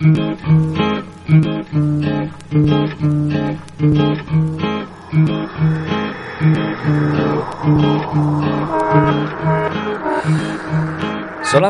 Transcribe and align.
Mm-hmm. 0.00 0.59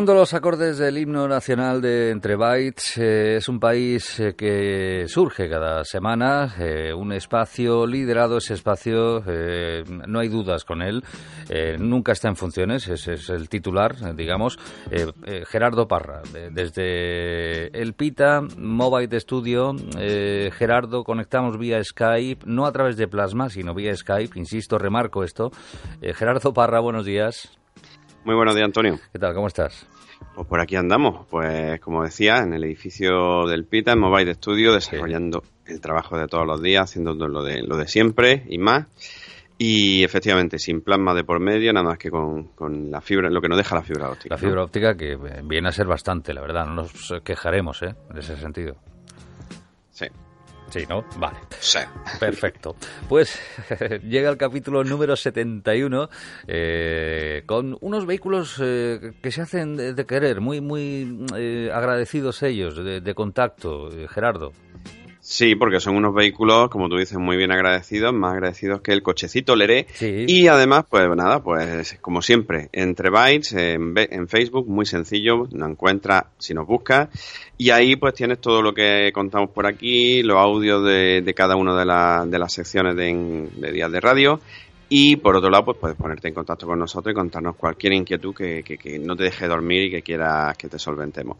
Sonando 0.00 0.14
los 0.14 0.32
acordes 0.32 0.78
del 0.78 0.96
himno 0.96 1.28
nacional 1.28 1.82
de 1.82 2.08
Entre 2.08 2.34
Bytes, 2.34 2.96
eh, 2.96 3.36
es 3.36 3.50
un 3.50 3.60
país 3.60 4.18
eh, 4.18 4.34
que 4.34 5.04
surge 5.08 5.46
cada 5.46 5.84
semana, 5.84 6.54
eh, 6.58 6.94
un 6.94 7.12
espacio 7.12 7.86
liderado, 7.86 8.38
ese 8.38 8.54
espacio, 8.54 9.22
no 10.06 10.20
hay 10.20 10.28
dudas 10.28 10.64
con 10.64 10.80
él, 10.80 11.04
nunca 11.78 12.12
está 12.12 12.28
en 12.28 12.36
funciones, 12.36 12.88
ese 12.88 13.12
es 13.12 13.28
el 13.28 13.50
titular, 13.50 14.16
digamos, 14.16 14.58
Gerardo 15.46 15.86
Parra, 15.86 16.22
desde 16.50 17.66
el 17.78 17.92
PITA, 17.92 18.40
Mobile 18.56 19.20
Studio, 19.20 19.74
Gerardo, 20.56 21.04
conectamos 21.04 21.58
vía 21.58 21.84
Skype, 21.84 22.46
no 22.46 22.64
a 22.64 22.72
través 22.72 22.96
de 22.96 23.06
Plasma, 23.06 23.50
sino 23.50 23.74
vía 23.74 23.94
Skype, 23.94 24.38
insisto, 24.38 24.78
remarco 24.78 25.24
esto. 25.24 25.50
Gerardo 26.00 26.54
Parra, 26.54 26.80
buenos 26.80 27.04
días. 27.04 27.59
Muy 28.24 28.34
buenos 28.34 28.54
días, 28.54 28.66
Antonio. 28.66 28.98
¿Qué 29.12 29.18
tal? 29.18 29.34
¿Cómo 29.34 29.46
estás? 29.46 29.86
Pues 30.34 30.46
por 30.46 30.60
aquí 30.60 30.76
andamos, 30.76 31.26
pues 31.30 31.80
como 31.80 32.04
decía, 32.04 32.38
en 32.38 32.52
el 32.52 32.64
edificio 32.64 33.46
del 33.46 33.64
PITA, 33.64 33.92
en 33.92 34.00
Mobile 34.00 34.34
Studio, 34.34 34.74
desarrollando 34.74 35.42
el 35.64 35.80
trabajo 35.80 36.18
de 36.18 36.26
todos 36.26 36.46
los 36.46 36.60
días, 36.60 36.90
haciendo 36.90 37.14
lo 37.14 37.42
de, 37.42 37.62
lo 37.62 37.76
de 37.78 37.88
siempre 37.88 38.44
y 38.48 38.58
más. 38.58 38.86
Y 39.56 40.04
efectivamente, 40.04 40.58
sin 40.58 40.82
plasma 40.82 41.14
de 41.14 41.24
por 41.24 41.40
medio, 41.40 41.72
nada 41.72 41.86
más 41.86 41.98
que 41.98 42.10
con, 42.10 42.48
con, 42.48 42.90
la 42.90 43.00
fibra, 43.00 43.30
lo 43.30 43.40
que 43.40 43.48
nos 43.48 43.58
deja 43.58 43.74
la 43.74 43.82
fibra 43.82 44.10
óptica. 44.10 44.34
La 44.34 44.38
fibra 44.38 44.64
óptica 44.64 44.94
que 44.94 45.16
viene 45.44 45.68
a 45.68 45.72
ser 45.72 45.86
bastante, 45.86 46.34
la 46.34 46.40
verdad, 46.42 46.66
no 46.66 46.74
nos 46.74 47.14
quejaremos 47.24 47.82
¿eh? 47.82 47.94
en 48.10 48.18
ese 48.18 48.36
sentido. 48.36 48.76
Sí. 49.90 50.06
Sí, 50.70 50.84
¿no? 50.88 51.04
Vale. 51.18 51.38
Sí. 51.58 51.80
Perfecto. 52.18 52.76
Pues 53.08 53.38
llega 54.04 54.30
el 54.30 54.36
capítulo 54.36 54.84
número 54.84 55.16
71 55.16 56.08
eh, 56.46 57.42
con 57.44 57.76
unos 57.80 58.06
vehículos 58.06 58.60
eh, 58.62 59.12
que 59.20 59.32
se 59.32 59.42
hacen 59.42 59.76
de, 59.76 60.06
querer, 60.06 60.40
muy, 60.40 60.60
muy 60.60 61.26
eh, 61.36 61.70
agradecidos 61.72 62.42
ellos, 62.42 62.76
de, 62.76 63.00
de 63.00 63.14
contacto. 63.14 63.90
Gerardo. 64.08 64.52
Sí, 65.30 65.54
porque 65.54 65.78
son 65.78 65.94
unos 65.94 66.12
vehículos, 66.12 66.68
como 66.70 66.88
tú 66.88 66.96
dices, 66.96 67.16
muy 67.16 67.36
bien 67.36 67.52
agradecidos, 67.52 68.12
más 68.12 68.32
agradecidos 68.32 68.80
que 68.80 68.90
el 68.90 69.00
cochecito 69.00 69.54
Leré. 69.54 69.86
Y 70.00 70.48
además, 70.48 70.86
pues 70.90 71.08
nada, 71.14 71.40
pues 71.40 71.96
como 72.00 72.20
siempre, 72.20 72.68
entre 72.72 73.10
bytes, 73.10 73.52
en, 73.52 73.94
en, 73.96 74.26
Facebook, 74.26 74.66
muy 74.66 74.86
sencillo, 74.86 75.46
nos 75.52 75.70
encuentra 75.70 76.26
si 76.36 76.52
nos 76.52 76.66
busca. 76.66 77.10
Y 77.56 77.70
ahí 77.70 77.94
pues 77.94 78.14
tienes 78.14 78.40
todo 78.40 78.60
lo 78.60 78.74
que 78.74 79.12
contamos 79.14 79.50
por 79.50 79.68
aquí, 79.68 80.24
los 80.24 80.36
audios 80.36 80.84
de, 80.84 81.22
de 81.22 81.32
cada 81.32 81.54
una 81.54 81.76
de, 81.76 82.28
de 82.28 82.38
las 82.40 82.52
secciones 82.52 82.96
de, 82.96 83.48
de 83.54 83.70
días 83.70 83.92
de 83.92 84.00
radio 84.00 84.40
y 84.92 85.14
por 85.14 85.36
otro 85.36 85.50
lado, 85.50 85.66
pues 85.66 85.78
puedes 85.78 85.96
ponerte 85.96 86.26
en 86.26 86.34
contacto 86.34 86.66
con 86.66 86.76
nosotros 86.76 87.12
y 87.12 87.14
contarnos 87.14 87.54
cualquier 87.54 87.92
inquietud 87.92 88.34
que, 88.34 88.64
que, 88.64 88.98
no 88.98 89.14
te 89.14 89.22
deje 89.22 89.46
dormir 89.46 89.84
y 89.84 89.90
que 89.92 90.02
quieras 90.02 90.56
que 90.58 90.68
te 90.68 90.80
solventemos. 90.80 91.36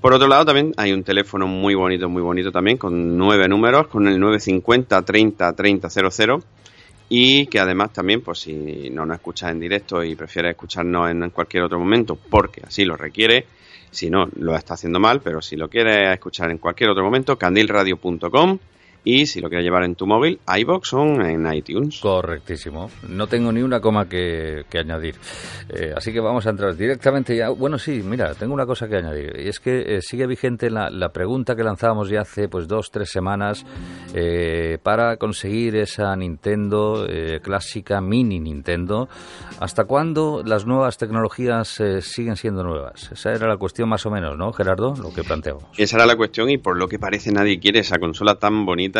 Por 0.00 0.14
otro 0.14 0.26
lado, 0.26 0.46
también 0.46 0.72
hay 0.78 0.94
un 0.94 1.04
teléfono 1.04 1.46
muy 1.46 1.74
bonito, 1.74 2.08
muy 2.08 2.22
bonito 2.22 2.50
también, 2.50 2.78
con 2.78 3.18
nueve 3.18 3.46
números, 3.46 3.88
con 3.88 4.08
el 4.08 4.18
950 4.18 5.02
30 5.02 5.52
30 5.52 5.90
00 5.90 6.42
y 7.10 7.46
que 7.48 7.60
además 7.60 7.92
también, 7.92 8.22
pues 8.22 8.38
si 8.38 8.88
no 8.88 9.04
nos 9.04 9.16
escuchas 9.16 9.52
en 9.52 9.60
directo 9.60 10.02
y 10.02 10.16
prefieres 10.16 10.52
escucharnos 10.52 11.10
en 11.10 11.28
cualquier 11.28 11.64
otro 11.64 11.78
momento, 11.78 12.16
porque 12.16 12.62
así 12.66 12.86
lo 12.86 12.96
requiere, 12.96 13.44
si 13.90 14.08
no, 14.08 14.26
lo 14.36 14.56
está 14.56 14.74
haciendo 14.74 14.98
mal, 14.98 15.20
pero 15.20 15.42
si 15.42 15.56
lo 15.56 15.68
quieres 15.68 16.14
escuchar 16.14 16.50
en 16.50 16.56
cualquier 16.56 16.88
otro 16.88 17.04
momento, 17.04 17.36
candilradio.com 17.36 18.58
y 19.04 19.26
si 19.26 19.40
lo 19.40 19.48
quieres 19.50 19.64
llevar 19.64 19.84
en 19.84 19.94
tu 19.94 20.06
móvil, 20.06 20.40
iBox 20.46 20.88
son 20.88 21.20
en 21.20 21.52
iTunes. 21.52 22.00
Correctísimo. 22.00 22.90
No 23.06 23.26
tengo 23.26 23.52
ni 23.52 23.60
una 23.60 23.78
coma 23.80 24.08
que, 24.08 24.64
añadir. 24.74 25.16
Eh, 25.68 25.92
así 25.94 26.10
que 26.10 26.20
vamos 26.20 26.46
a 26.46 26.50
entrar 26.50 26.74
directamente 26.74 27.36
ya. 27.36 27.50
Bueno, 27.50 27.78
sí, 27.78 28.02
mira, 28.02 28.34
tengo 28.34 28.54
una 28.54 28.64
cosa 28.64 28.88
que 28.88 28.96
añadir. 28.96 29.36
Y 29.38 29.48
es 29.48 29.60
que 29.60 29.96
eh, 29.96 30.00
sigue 30.00 30.26
vigente 30.26 30.70
la, 30.70 30.88
la, 30.88 31.10
pregunta 31.10 31.54
que 31.54 31.62
lanzábamos 31.62 32.08
ya 32.08 32.22
hace 32.22 32.48
pues 32.48 32.66
dos, 32.66 32.90
tres 32.90 33.10
semanas 33.10 33.66
eh, 34.14 34.78
para 34.82 35.18
conseguir 35.18 35.76
esa 35.76 36.16
Nintendo 36.16 37.06
clásica, 37.42 38.00
mini 38.00 38.40
Nintendo. 38.40 39.08
¿Hasta 39.60 39.84
cuándo 39.84 40.42
las 40.44 40.66
nuevas 40.66 40.96
tecnologías 40.96 41.80
siguen 42.00 42.36
siendo 42.36 42.62
nuevas? 42.62 43.12
Esa 43.12 43.32
era 43.32 43.48
la 43.48 43.58
cuestión 43.58 43.88
más 43.88 44.06
o 44.06 44.10
menos, 44.10 44.36
¿no, 44.36 44.52
Gerardo? 44.52 44.94
Lo 44.96 45.12
que 45.12 45.22
planteamos. 45.22 45.64
Esa 45.76 45.96
era 45.96 46.06
la 46.06 46.16
cuestión 46.16 46.48
y 46.48 46.56
por 46.56 46.76
lo 46.76 46.88
que 46.88 46.98
parece 46.98 47.30
nadie 47.32 47.58
quiere 47.60 47.80
esa 47.80 47.98
consola 47.98 48.36
tan 48.36 48.64
bonita 48.64 48.93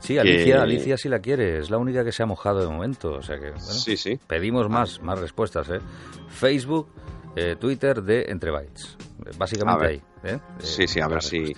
Sí, 0.00 0.18
Alicia, 0.18 0.62
Alicia 0.62 0.96
sí 0.98 1.08
la 1.08 1.20
quiere, 1.20 1.58
es 1.58 1.70
la 1.70 1.78
única 1.78 2.04
que 2.04 2.12
se 2.12 2.22
ha 2.22 2.26
mojado 2.26 2.60
de 2.60 2.66
momento. 2.66 3.14
O 3.14 3.22
sea 3.22 3.38
que, 3.38 3.52
sí, 3.58 3.96
sí. 3.96 4.18
pedimos 4.26 4.68
más, 4.68 5.00
más 5.00 5.18
respuestas. 5.18 5.68
¿eh? 5.70 5.80
Facebook, 6.28 6.88
eh, 7.36 7.56
Twitter 7.58 8.02
de 8.02 8.26
Entre 8.28 8.50
Bytes. 8.50 8.96
Básicamente 9.38 9.86
ahí. 9.86 10.02
¿eh? 10.24 10.38
Sí, 10.58 10.86
sí, 10.86 11.00
a 11.00 11.08
ver 11.08 11.22
si 11.22 11.54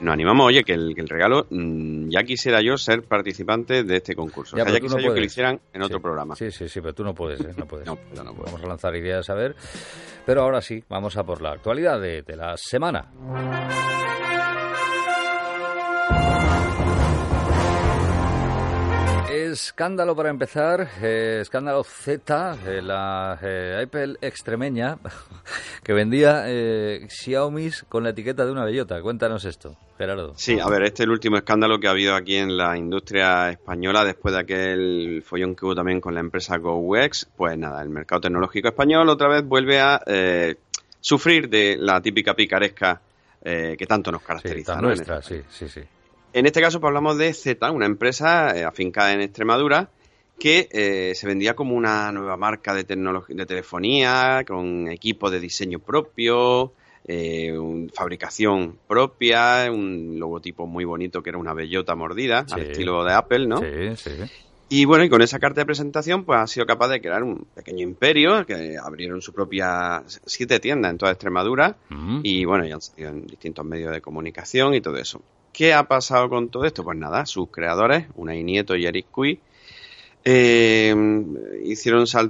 nos 0.00 0.14
animamos. 0.14 0.46
Oye, 0.46 0.64
que 0.64 0.72
el, 0.72 0.94
regalo, 1.08 1.46
mm, 1.50 2.08
ya 2.08 2.22
quisiera 2.22 2.62
yo 2.62 2.78
ser 2.78 3.02
participante 3.02 3.84
de 3.84 3.96
este 3.96 4.14
concurso. 4.14 4.56
Ya, 4.56 4.64
quisiera 4.64 5.02
yo 5.02 5.12
que 5.12 5.20
lo 5.20 5.26
hicieran 5.26 5.60
en 5.72 5.82
otro 5.82 6.00
programa. 6.00 6.34
Sí, 6.36 6.50
sí, 6.50 6.68
sí, 6.68 6.80
pero 6.80 6.94
tú 6.94 7.04
no 7.04 7.14
puedes, 7.14 7.40
¿eh? 7.40 7.52
no 7.56 7.66
puedes. 7.66 7.86
no, 7.86 7.98
no 8.14 8.34
Vamos 8.34 8.62
a 8.62 8.66
lanzar 8.66 8.96
ideas 8.96 9.28
a 9.28 9.34
ver. 9.34 9.54
Pero 10.24 10.42
ahora 10.42 10.60
sí, 10.60 10.82
vamos 10.88 11.16
a 11.16 11.24
por 11.24 11.42
la 11.42 11.52
actualidad 11.52 12.00
de, 12.00 12.22
de 12.22 12.36
la 12.36 12.56
semana. 12.56 13.10
Escándalo 19.52 20.14
para 20.14 20.30
empezar, 20.30 20.88
eh, 21.02 21.38
escándalo 21.42 21.82
Z, 21.82 22.56
eh, 22.66 22.80
la 22.80 23.36
eh, 23.42 23.82
Apple 23.84 24.16
extremeña 24.20 24.96
que 25.82 25.92
vendía 25.92 26.44
Xiaomi 27.08 27.70
con 27.88 28.04
la 28.04 28.10
etiqueta 28.10 28.44
de 28.44 28.52
una 28.52 28.64
bellota. 28.64 29.02
Cuéntanos 29.02 29.44
esto, 29.44 29.76
Gerardo. 29.98 30.34
Sí, 30.36 30.60
a 30.60 30.68
ver, 30.68 30.84
este 30.84 31.02
es 31.02 31.06
el 31.06 31.10
último 31.10 31.36
escándalo 31.36 31.80
que 31.80 31.88
ha 31.88 31.90
habido 31.90 32.14
aquí 32.14 32.36
en 32.36 32.56
la 32.56 32.78
industria 32.78 33.50
española 33.50 34.04
después 34.04 34.34
de 34.34 34.40
aquel 34.40 35.22
follón 35.26 35.56
que 35.56 35.66
hubo 35.66 35.74
también 35.74 36.00
con 36.00 36.14
la 36.14 36.20
empresa 36.20 36.56
GoWex. 36.58 37.30
Pues 37.36 37.58
nada, 37.58 37.82
el 37.82 37.88
mercado 37.88 38.20
tecnológico 38.20 38.68
español 38.68 39.08
otra 39.08 39.28
vez 39.28 39.44
vuelve 39.44 39.80
a 39.80 40.00
sufrir 41.00 41.48
de 41.48 41.76
la 41.76 42.00
típica 42.00 42.34
picaresca 42.34 43.00
que 43.42 43.86
tanto 43.88 44.12
nos 44.12 44.22
caracteriza. 44.22 44.76
Sí, 44.76 44.82
nuestra, 44.82 45.22
sí, 45.22 45.42
sí, 45.50 45.68
sí. 45.68 45.80
En 46.32 46.46
este 46.46 46.60
caso 46.60 46.80
pues, 46.80 46.88
hablamos 46.88 47.18
de 47.18 47.32
Z, 47.32 47.70
una 47.70 47.86
empresa 47.86 48.56
eh, 48.56 48.64
afincada 48.64 49.12
en 49.12 49.20
Extremadura 49.20 49.90
que 50.38 50.68
eh, 50.72 51.14
se 51.14 51.26
vendía 51.26 51.54
como 51.54 51.74
una 51.74 52.10
nueva 52.12 52.36
marca 52.36 52.72
de, 52.72 52.84
de 52.84 53.46
telefonía, 53.46 54.42
con 54.46 54.88
equipo 54.88 55.30
de 55.30 55.38
diseño 55.38 55.80
propio, 55.80 56.72
eh, 57.06 57.54
fabricación 57.92 58.78
propia, 58.88 59.70
un 59.70 60.18
logotipo 60.18 60.66
muy 60.66 60.84
bonito 60.84 61.22
que 61.22 61.28
era 61.28 61.38
una 61.38 61.52
bellota 61.52 61.94
mordida, 61.94 62.46
al 62.50 62.60
estilo 62.62 63.04
de 63.04 63.12
Apple, 63.12 63.46
¿no? 63.46 63.58
Sí, 63.58 63.96
sí. 63.96 64.10
Y 64.72 64.84
bueno, 64.84 65.02
y 65.04 65.10
con 65.10 65.20
esa 65.20 65.40
carta 65.40 65.60
de 65.60 65.66
presentación, 65.66 66.24
pues 66.24 66.38
ha 66.38 66.46
sido 66.46 66.64
capaz 66.64 66.88
de 66.88 67.00
crear 67.00 67.24
un 67.24 67.44
pequeño 67.54 67.82
imperio, 67.82 68.46
que 68.46 68.78
abrieron 68.78 69.20
su 69.20 69.32
propia 69.32 70.04
siete 70.06 70.60
tiendas 70.60 70.92
en 70.92 70.98
toda 70.98 71.10
Extremadura, 71.10 71.76
mm. 71.88 72.20
y 72.22 72.44
bueno, 72.44 72.64
ya 72.64 72.76
han 72.76 72.80
salido 72.80 73.10
en 73.10 73.26
distintos 73.26 73.64
medios 73.66 73.92
de 73.92 74.00
comunicación 74.00 74.74
y 74.74 74.80
todo 74.80 74.96
eso. 74.96 75.20
¿Qué 75.52 75.74
ha 75.74 75.84
pasado 75.84 76.28
con 76.28 76.48
todo 76.48 76.64
esto? 76.64 76.84
Pues 76.84 76.98
nada, 76.98 77.26
sus 77.26 77.48
creadores, 77.50 78.06
Unai 78.14 78.42
Nieto 78.42 78.76
y 78.76 78.86
Eric 78.86 79.06
Cui, 79.10 79.40
eh, 80.24 80.94
hicieron 81.64 82.02
o 82.02 82.06
sea, 82.06 82.28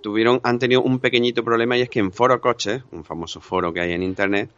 tuvieron, 0.00 0.40
han 0.42 0.58
tenido 0.58 0.82
un 0.82 0.98
pequeñito 0.98 1.44
problema 1.44 1.76
y 1.76 1.82
es 1.82 1.90
que 1.90 2.00
en 2.00 2.12
Foro 2.12 2.40
Coches, 2.40 2.82
un 2.92 3.04
famoso 3.04 3.40
foro 3.40 3.72
que 3.72 3.80
hay 3.80 3.92
en 3.92 4.02
internet, 4.02 4.50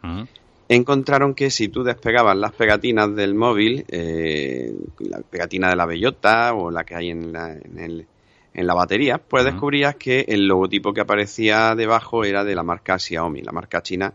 encontraron 0.69 1.33
que 1.33 1.49
si 1.49 1.67
tú 1.67 1.83
despegabas 1.83 2.37
las 2.37 2.53
pegatinas 2.53 3.13
del 3.15 3.35
móvil, 3.35 3.85
eh, 3.89 4.73
la 4.99 5.19
pegatina 5.19 5.69
de 5.69 5.75
la 5.75 5.85
bellota 5.85 6.53
o 6.53 6.71
la 6.71 6.85
que 6.85 6.95
hay 6.95 7.09
en 7.09 7.33
la, 7.33 7.51
en 7.51 8.05
en 8.53 8.67
la 8.67 8.73
batería, 8.73 9.17
pues 9.17 9.45
descubrías 9.45 9.95
que 9.95 10.25
el 10.27 10.45
logotipo 10.45 10.93
que 10.93 10.99
aparecía 11.01 11.73
debajo 11.75 12.25
era 12.25 12.43
de 12.43 12.53
la 12.53 12.63
marca 12.63 12.99
Xiaomi, 12.99 13.41
la 13.41 13.53
marca 13.53 13.81
china 13.81 14.13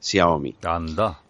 Xiaomi. 0.00 0.56
Anda. 0.64 1.20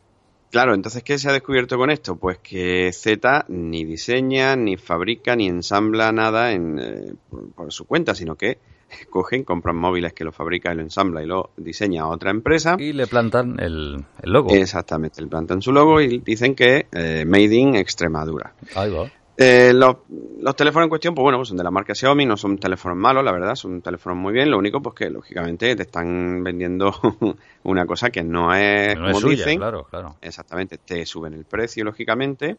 Claro, 0.56 0.73
entonces, 0.73 1.03
¿qué 1.03 1.19
se 1.19 1.29
ha 1.29 1.35
descubierto 1.35 1.76
con 1.76 1.91
esto? 1.91 2.17
Pues 2.17 2.38
que 2.38 2.91
Z 2.91 3.44
ni 3.49 3.85
diseña, 3.85 4.56
ni 4.56 4.79
fabrica, 4.79 5.37
ni 5.37 5.49
ensambla 5.49 6.11
nada 6.12 6.53
en, 6.53 6.79
eh, 6.79 7.12
por, 7.55 7.70
su 7.70 7.85
cuenta, 7.85 8.14
sino 8.14 8.37
que 8.37 8.56
cogen, 9.11 9.44
compran 9.44 9.76
móviles 9.76 10.14
que 10.14 10.25
lo 10.25 10.32
fabrica 10.32 10.73
y 10.73 10.76
lo 10.76 10.81
ensambla 10.81 11.23
y 11.23 11.26
lo 11.26 11.50
diseña 11.58 12.05
a 12.05 12.06
otra 12.06 12.31
empresa. 12.31 12.76
Y 12.79 12.94
le 12.94 13.06
plantan 13.06 13.61
el, 13.61 14.03
logo. 14.23 14.55
Exactamente, 14.55 15.20
le 15.20 15.29
plantan 15.29 15.61
su 15.61 15.73
logo 15.73 16.00
y 16.00 16.20
dicen 16.20 16.55
que 16.55 16.87
eh, 16.91 17.26
Made 17.26 17.55
in 17.55 17.76
Extremadura. 17.76 18.55
Ahí 18.75 18.91
va. 18.91 19.12
Eh, 19.38 19.72
los, 19.74 19.96
los 20.40 20.56
teléfonos 20.56 20.86
en 20.86 20.88
cuestión, 20.88 21.14
pues 21.14 21.22
bueno, 21.22 21.38
pues 21.38 21.48
son 21.48 21.58
de 21.58 21.64
la 21.64 21.70
marca 21.70 21.94
Xiaomi, 21.94 22.24
no 22.24 22.38
son 22.38 22.56
teléfonos 22.58 22.96
malos, 22.96 23.22
la 23.22 23.32
verdad, 23.32 23.54
son 23.54 23.82
teléfonos 23.82 24.18
muy 24.18 24.32
bien. 24.32 24.50
Lo 24.50 24.58
único, 24.58 24.80
pues 24.80 24.94
que 24.94 25.10
lógicamente 25.10 25.76
te 25.76 25.82
están 25.82 26.42
vendiendo 26.42 26.92
una 27.64 27.84
cosa 27.84 28.10
que 28.10 28.22
no 28.22 28.54
es 28.54 28.94
como 28.94 29.20
dicen. 29.20 29.58
Claro, 29.58 29.84
claro. 29.90 30.16
Exactamente, 30.22 30.78
te 30.78 31.04
suben 31.04 31.34
el 31.34 31.44
precio, 31.44 31.84
lógicamente. 31.84 32.56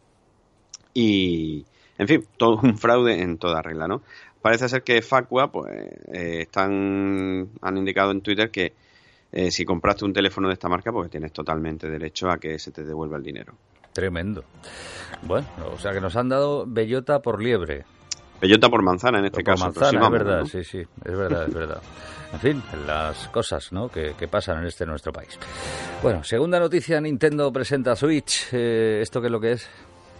Y, 0.94 1.64
en 1.98 2.08
fin, 2.08 2.24
todo 2.36 2.60
un 2.62 2.78
fraude 2.78 3.22
en 3.22 3.38
toda 3.38 3.60
regla, 3.60 3.88
¿no? 3.88 4.02
Parece 4.40 4.68
ser 4.68 4.82
que 4.82 5.02
Facua, 5.02 5.50
pues, 5.50 5.74
eh, 6.12 6.42
están, 6.42 7.50
han 7.60 7.76
indicado 7.76 8.12
en 8.12 8.20
Twitter 8.20 8.50
que 8.50 8.72
eh, 9.32 9.50
si 9.50 9.64
compraste 9.64 10.04
un 10.04 10.12
teléfono 10.12 10.48
de 10.48 10.54
esta 10.54 10.68
marca, 10.68 10.92
pues 10.92 11.10
tienes 11.10 11.32
totalmente 11.32 11.88
derecho 11.88 12.30
a 12.30 12.38
que 12.38 12.58
se 12.58 12.70
te 12.70 12.84
devuelva 12.84 13.16
el 13.16 13.22
dinero. 13.24 13.54
Tremendo. 13.98 14.44
Bueno, 15.22 15.48
o 15.74 15.76
sea 15.76 15.92
que 15.92 16.00
nos 16.00 16.14
han 16.14 16.28
dado 16.28 16.64
bellota 16.64 17.20
por 17.20 17.42
liebre. 17.42 17.84
Bellota 18.40 18.68
por 18.68 18.80
manzana 18.80 19.18
en 19.18 19.24
este 19.24 19.42
caso. 19.42 19.64
Manzana, 19.64 20.04
es 20.04 20.10
verdad, 20.12 20.44
sí, 20.44 20.62
sí, 20.62 20.78
es 20.78 21.18
verdad, 21.18 21.48
es 21.48 21.54
verdad. 21.54 21.82
En 22.32 22.38
fin, 22.38 22.62
las 22.86 23.26
cosas 23.26 23.72
¿no? 23.72 23.88
que, 23.88 24.14
pasan 24.30 24.58
en 24.60 24.66
este 24.66 24.86
nuestro 24.86 25.12
país. 25.12 25.36
Bueno, 26.00 26.22
segunda 26.22 26.60
noticia, 26.60 27.00
Nintendo 27.00 27.52
presenta 27.52 27.96
Switch. 27.96 28.50
Eh, 28.52 29.00
¿Esto 29.02 29.20
qué 29.20 29.26
es 29.26 29.32
lo 29.32 29.40
que 29.40 29.50
es? 29.50 29.68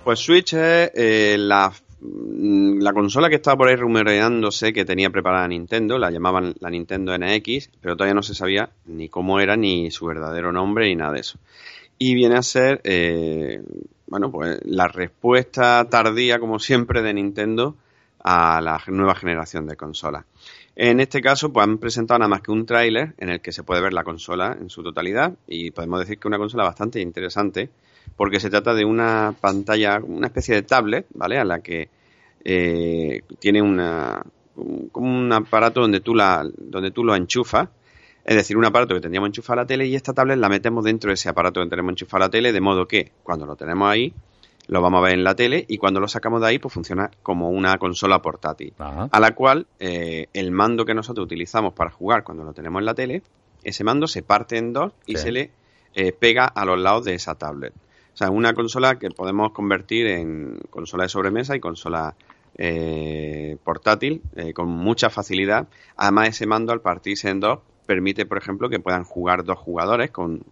Pues 0.03 0.19
Switch 0.19 0.55
es 0.55 0.91
eh, 0.97 1.37
la, 1.39 1.73
mm, 2.01 2.81
la 2.81 2.93
consola 2.93 3.29
que 3.29 3.37
estaba 3.37 3.59
por 3.59 3.69
ahí 3.69 3.77
rumoreándose 3.77 4.73
que 4.73 4.85
tenía 4.85 5.11
preparada 5.11 5.47
Nintendo, 5.47 5.99
la 5.99 6.11
llamaban 6.11 6.53
la 6.59 6.69
Nintendo 6.69 7.17
NX, 7.17 7.71
pero 7.81 7.95
todavía 7.95 8.15
no 8.15 8.25
se 8.25 8.35
sabía 8.35 8.71
ni 8.87 9.09
cómo 9.09 9.39
era, 9.39 9.57
ni 9.57 9.93
su 9.93 10.07
verdadero 10.07 10.51
nombre, 10.51 10.89
ni 10.89 10.97
nada 10.97 11.13
de 11.13 11.21
eso 11.21 11.39
y 11.99 12.15
viene 12.15 12.37
a 12.37 12.43
ser, 12.43 12.81
eh, 12.85 13.63
bueno, 14.07 14.31
pues 14.31 14.61
la 14.65 14.89
respuesta 14.89 15.87
tardía, 15.91 16.39
como 16.39 16.59
siempre, 16.59 17.03
de 17.03 17.15
Nintendo 17.15 17.77
a 18.23 18.61
la 18.61 18.81
nueva 18.89 19.15
generación 19.15 19.67
de 19.67 19.77
consolas. 19.77 20.25
En 20.77 21.01
este 21.01 21.21
caso, 21.21 21.53
pues 21.53 21.65
han 21.65 21.79
presentado 21.79 22.19
nada 22.21 22.29
más 22.29 22.41
que 22.41 22.53
un 22.53 22.65
tráiler 22.65 23.15
en 23.19 23.31
el 23.31 23.41
que 23.41 23.51
se 23.51 23.65
puede 23.65 23.81
ver 23.81 23.93
la 23.93 24.05
consola 24.05 24.57
en 24.61 24.71
su 24.71 24.83
totalidad 24.83 25.33
y 25.47 25.73
podemos 25.73 25.99
decir 25.99 26.19
que 26.19 26.29
una 26.29 26.39
consola 26.39 26.63
bastante 26.65 27.01
interesante 27.01 27.69
porque 28.17 28.39
se 28.39 28.49
trata 28.49 28.75
de 28.75 28.85
una 28.85 29.35
pantalla, 29.41 29.99
una 29.99 30.29
especie 30.29 30.55
de 30.55 30.63
tablet, 30.63 31.07
¿vale? 31.15 31.39
A 31.39 31.45
la 31.45 31.61
que 31.61 31.89
eh, 32.45 33.23
tiene 33.41 33.61
una, 33.61 34.23
como 34.93 35.19
un 35.19 35.33
aparato 35.33 35.81
donde 35.81 36.01
tú, 36.01 36.15
la, 36.15 36.49
donde 36.57 36.91
tú 36.91 37.03
lo 37.03 37.15
enchufas 37.17 37.69
es 38.29 38.37
decir, 38.37 38.59
un 38.59 38.65
aparato 38.67 38.95
que 38.95 39.01
tendríamos 39.01 39.29
enchufado 39.29 39.61
a 39.61 39.63
la 39.63 39.67
tele 39.67 39.87
y 39.87 39.95
esta 39.95 40.13
tablet 40.13 40.37
la 40.37 40.51
metemos 40.51 40.85
dentro 40.85 41.09
de 41.09 41.15
ese 41.15 41.31
aparato 41.31 41.63
que 41.63 41.71
tenemos 41.71 41.93
enchufado 41.93 42.25
a 42.25 42.27
la 42.27 42.31
tele, 42.31 42.53
de 42.53 42.61
modo 42.61 42.87
que 42.87 43.13
cuando 43.23 43.47
lo 43.47 43.57
tenemos 43.57 43.89
ahí, 43.91 44.13
lo 44.67 44.83
vamos 44.83 44.99
a 44.99 45.05
ver 45.05 45.15
en 45.15 45.25
la 45.25 45.35
tele 45.35 45.65
y 45.67 45.79
cuando 45.79 45.99
lo 45.99 46.09
sacamos 46.09 46.43
de 46.43 46.49
ahí, 46.49 46.59
pues 46.59 46.75
funciona 46.75 47.11
como 47.23 47.49
una 47.49 47.79
consola 47.79 48.21
portátil, 48.21 48.75
a 48.79 49.19
la 49.19 49.35
cual 49.35 49.67
eh, 49.81 50.27
el 50.35 50.51
mando 50.51 50.85
que 50.85 50.93
nosotros 50.93 51.25
utilizamos 51.25 51.73
para 51.73 51.91
jugar 51.91 52.23
cuando 52.23 52.45
lo 52.45 52.53
tenemos 52.53 52.81
en 52.81 52.85
la 52.85 52.93
tele, 52.93 53.23
ese 53.63 53.83
mando 53.83 54.07
se 54.07 54.23
parte 54.23 54.59
en 54.59 54.75
dos 54.75 54.93
y 55.07 55.17
se 55.17 55.33
le 55.33 55.51
eh, 55.95 56.13
pega 56.13 56.45
a 56.45 56.67
los 56.67 56.79
lados 56.79 57.07
de 57.07 57.15
esa 57.15 57.35
tablet. 57.35 57.73
O 58.13 58.17
sea, 58.19 58.29
una 58.29 58.53
consola 58.53 58.99
que 58.99 59.09
podemos 59.09 59.53
convertir 59.53 60.07
en 60.07 60.59
consola 60.69 61.05
de 61.05 61.09
sobremesa 61.09 61.57
y 61.57 61.61
consola 61.61 62.15
eh, 62.59 63.57
portátil 63.65 64.21
con 64.55 64.69
mucha 64.69 65.09
facilidad. 65.09 65.67
Además, 65.97 66.29
ese 66.29 66.47
mando 66.47 66.75
al 66.75 66.83
partirse 66.83 67.31
en 67.31 67.41
dos 67.41 67.61
permite, 67.89 68.27
por 68.27 68.37
ejemplo, 68.37 68.69
que 68.69 68.81
puedan 68.81 69.03
jugar 69.03 69.45
dos 69.45 69.57
jugadores 69.57 70.11
con, 70.11 70.43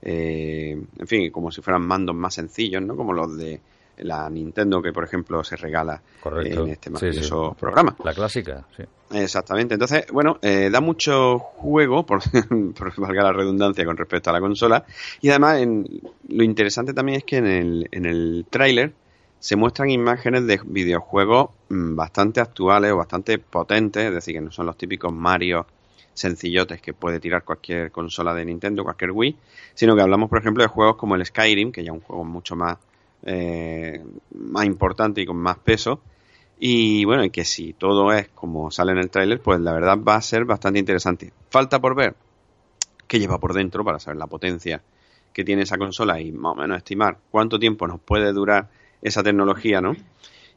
eh, 0.00 0.70
en 0.98 1.06
fin, 1.06 1.30
como 1.30 1.50
si 1.50 1.60
fueran 1.60 1.82
mandos 1.86 2.16
más 2.16 2.32
sencillos, 2.32 2.80
¿no? 2.80 2.96
Como 2.96 3.12
los 3.12 3.36
de 3.36 3.60
la 3.98 4.30
Nintendo 4.30 4.80
que, 4.80 4.90
por 4.90 5.04
ejemplo, 5.04 5.44
se 5.44 5.56
regala 5.56 6.00
en 6.24 6.68
este 6.68 6.88
maravilloso 6.88 7.54
programa. 7.60 7.94
La 8.02 8.14
clásica, 8.14 8.66
sí. 8.74 8.84
Exactamente. 9.12 9.74
Entonces, 9.74 10.06
bueno, 10.10 10.38
eh, 10.40 10.70
da 10.72 10.80
mucho 10.80 11.38
juego, 11.38 12.06
por, 12.06 12.22
por 12.74 12.98
valga 12.98 13.24
la 13.24 13.32
redundancia, 13.34 13.84
con 13.84 13.98
respecto 13.98 14.30
a 14.30 14.32
la 14.32 14.40
consola. 14.40 14.86
Y 15.20 15.28
además, 15.28 15.58
en, 15.58 15.86
lo 16.26 16.42
interesante 16.42 16.94
también 16.94 17.18
es 17.18 17.24
que 17.24 17.36
en 17.36 17.46
el, 17.46 17.88
en 17.90 18.06
el 18.06 18.46
tráiler 18.48 18.94
se 19.38 19.56
muestran 19.56 19.90
imágenes 19.90 20.46
de 20.46 20.58
videojuegos 20.64 21.50
mm, 21.68 21.94
bastante 21.96 22.40
actuales 22.40 22.92
o 22.92 22.96
bastante 22.96 23.38
potentes, 23.38 24.06
es 24.06 24.14
decir, 24.14 24.32
que 24.32 24.40
no 24.40 24.50
son 24.50 24.64
los 24.64 24.78
típicos 24.78 25.12
Mario 25.12 25.66
sencillotes 26.18 26.80
que 26.80 26.92
puede 26.92 27.20
tirar 27.20 27.44
cualquier 27.44 27.90
consola 27.90 28.34
de 28.34 28.44
Nintendo, 28.44 28.82
cualquier 28.82 29.12
Wii, 29.12 29.36
sino 29.74 29.94
que 29.94 30.02
hablamos, 30.02 30.28
por 30.28 30.38
ejemplo, 30.40 30.62
de 30.62 30.68
juegos 30.68 30.96
como 30.96 31.14
el 31.14 31.24
Skyrim, 31.24 31.72
que 31.72 31.84
ya 31.84 31.92
es 31.92 31.94
un 31.94 32.00
juego 32.00 32.24
mucho 32.24 32.56
más, 32.56 32.78
eh, 33.22 34.04
más 34.34 34.64
importante 34.64 35.20
y 35.20 35.26
con 35.26 35.36
más 35.36 35.58
peso. 35.58 36.00
Y 36.60 37.04
bueno, 37.04 37.24
y 37.24 37.30
que 37.30 37.44
si 37.44 37.72
todo 37.72 38.12
es 38.12 38.28
como 38.28 38.70
sale 38.70 38.92
en 38.92 38.98
el 38.98 39.10
tráiler, 39.10 39.40
pues 39.40 39.60
la 39.60 39.72
verdad 39.72 39.96
va 39.96 40.16
a 40.16 40.22
ser 40.22 40.44
bastante 40.44 40.80
interesante. 40.80 41.32
Falta 41.50 41.80
por 41.80 41.94
ver 41.94 42.16
qué 43.06 43.18
lleva 43.18 43.38
por 43.38 43.54
dentro 43.54 43.84
para 43.84 43.98
saber 43.98 44.18
la 44.18 44.26
potencia 44.26 44.82
que 45.32 45.44
tiene 45.44 45.62
esa 45.62 45.78
consola 45.78 46.20
y 46.20 46.32
más 46.32 46.52
o 46.52 46.56
menos 46.56 46.78
estimar 46.78 47.18
cuánto 47.30 47.58
tiempo 47.58 47.86
nos 47.86 48.00
puede 48.00 48.32
durar 48.32 48.68
esa 49.02 49.22
tecnología, 49.22 49.80
¿no? 49.80 49.94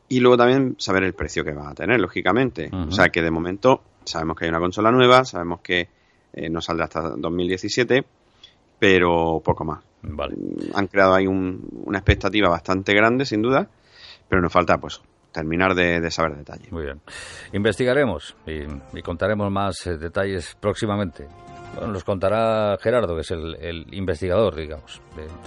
Y 0.09 0.19
luego 0.19 0.37
también 0.37 0.75
saber 0.77 1.03
el 1.03 1.13
precio 1.13 1.45
que 1.45 1.53
va 1.53 1.69
a 1.69 1.75
tener, 1.75 1.99
lógicamente. 1.99 2.69
O 2.73 2.91
sea 2.91 3.09
que 3.09 3.21
de 3.21 3.31
momento 3.31 3.81
sabemos 4.05 4.37
que 4.37 4.45
hay 4.45 4.49
una 4.49 4.59
consola 4.59 4.91
nueva, 4.91 5.25
sabemos 5.25 5.61
que 5.61 5.89
eh, 6.33 6.49
no 6.49 6.61
saldrá 6.61 6.85
hasta 6.85 7.01
2017, 7.17 8.03
pero 8.79 9.41
poco 9.43 9.65
más. 9.65 9.83
Vale. 10.03 10.35
Mm, 10.35 10.75
han 10.75 10.87
creado 10.87 11.13
ahí 11.13 11.27
una 11.27 11.97
expectativa 11.97 12.49
bastante 12.49 12.93
grande, 12.93 13.25
sin 13.25 13.41
duda, 13.41 13.67
pero 14.27 14.41
nos 14.41 14.51
falta 14.51 14.77
pues 14.77 15.01
terminar 15.31 15.75
de, 15.75 16.09
saber 16.11 16.35
detalles. 16.35 16.71
Muy 16.71 16.83
bien. 16.83 17.01
Investigaremos 17.53 18.35
y, 18.45 19.01
contaremos 19.01 19.51
más 19.51 19.85
eh, 19.87 19.97
detalles 19.97 20.57
próximamente. 20.59 21.27
Bueno, 21.75 21.93
nos 21.93 22.03
contará 22.03 22.77
Gerardo, 22.81 23.15
que 23.15 23.21
es 23.21 23.31
el, 23.31 23.85
investigador, 23.91 24.55
digamos. 24.55 25.01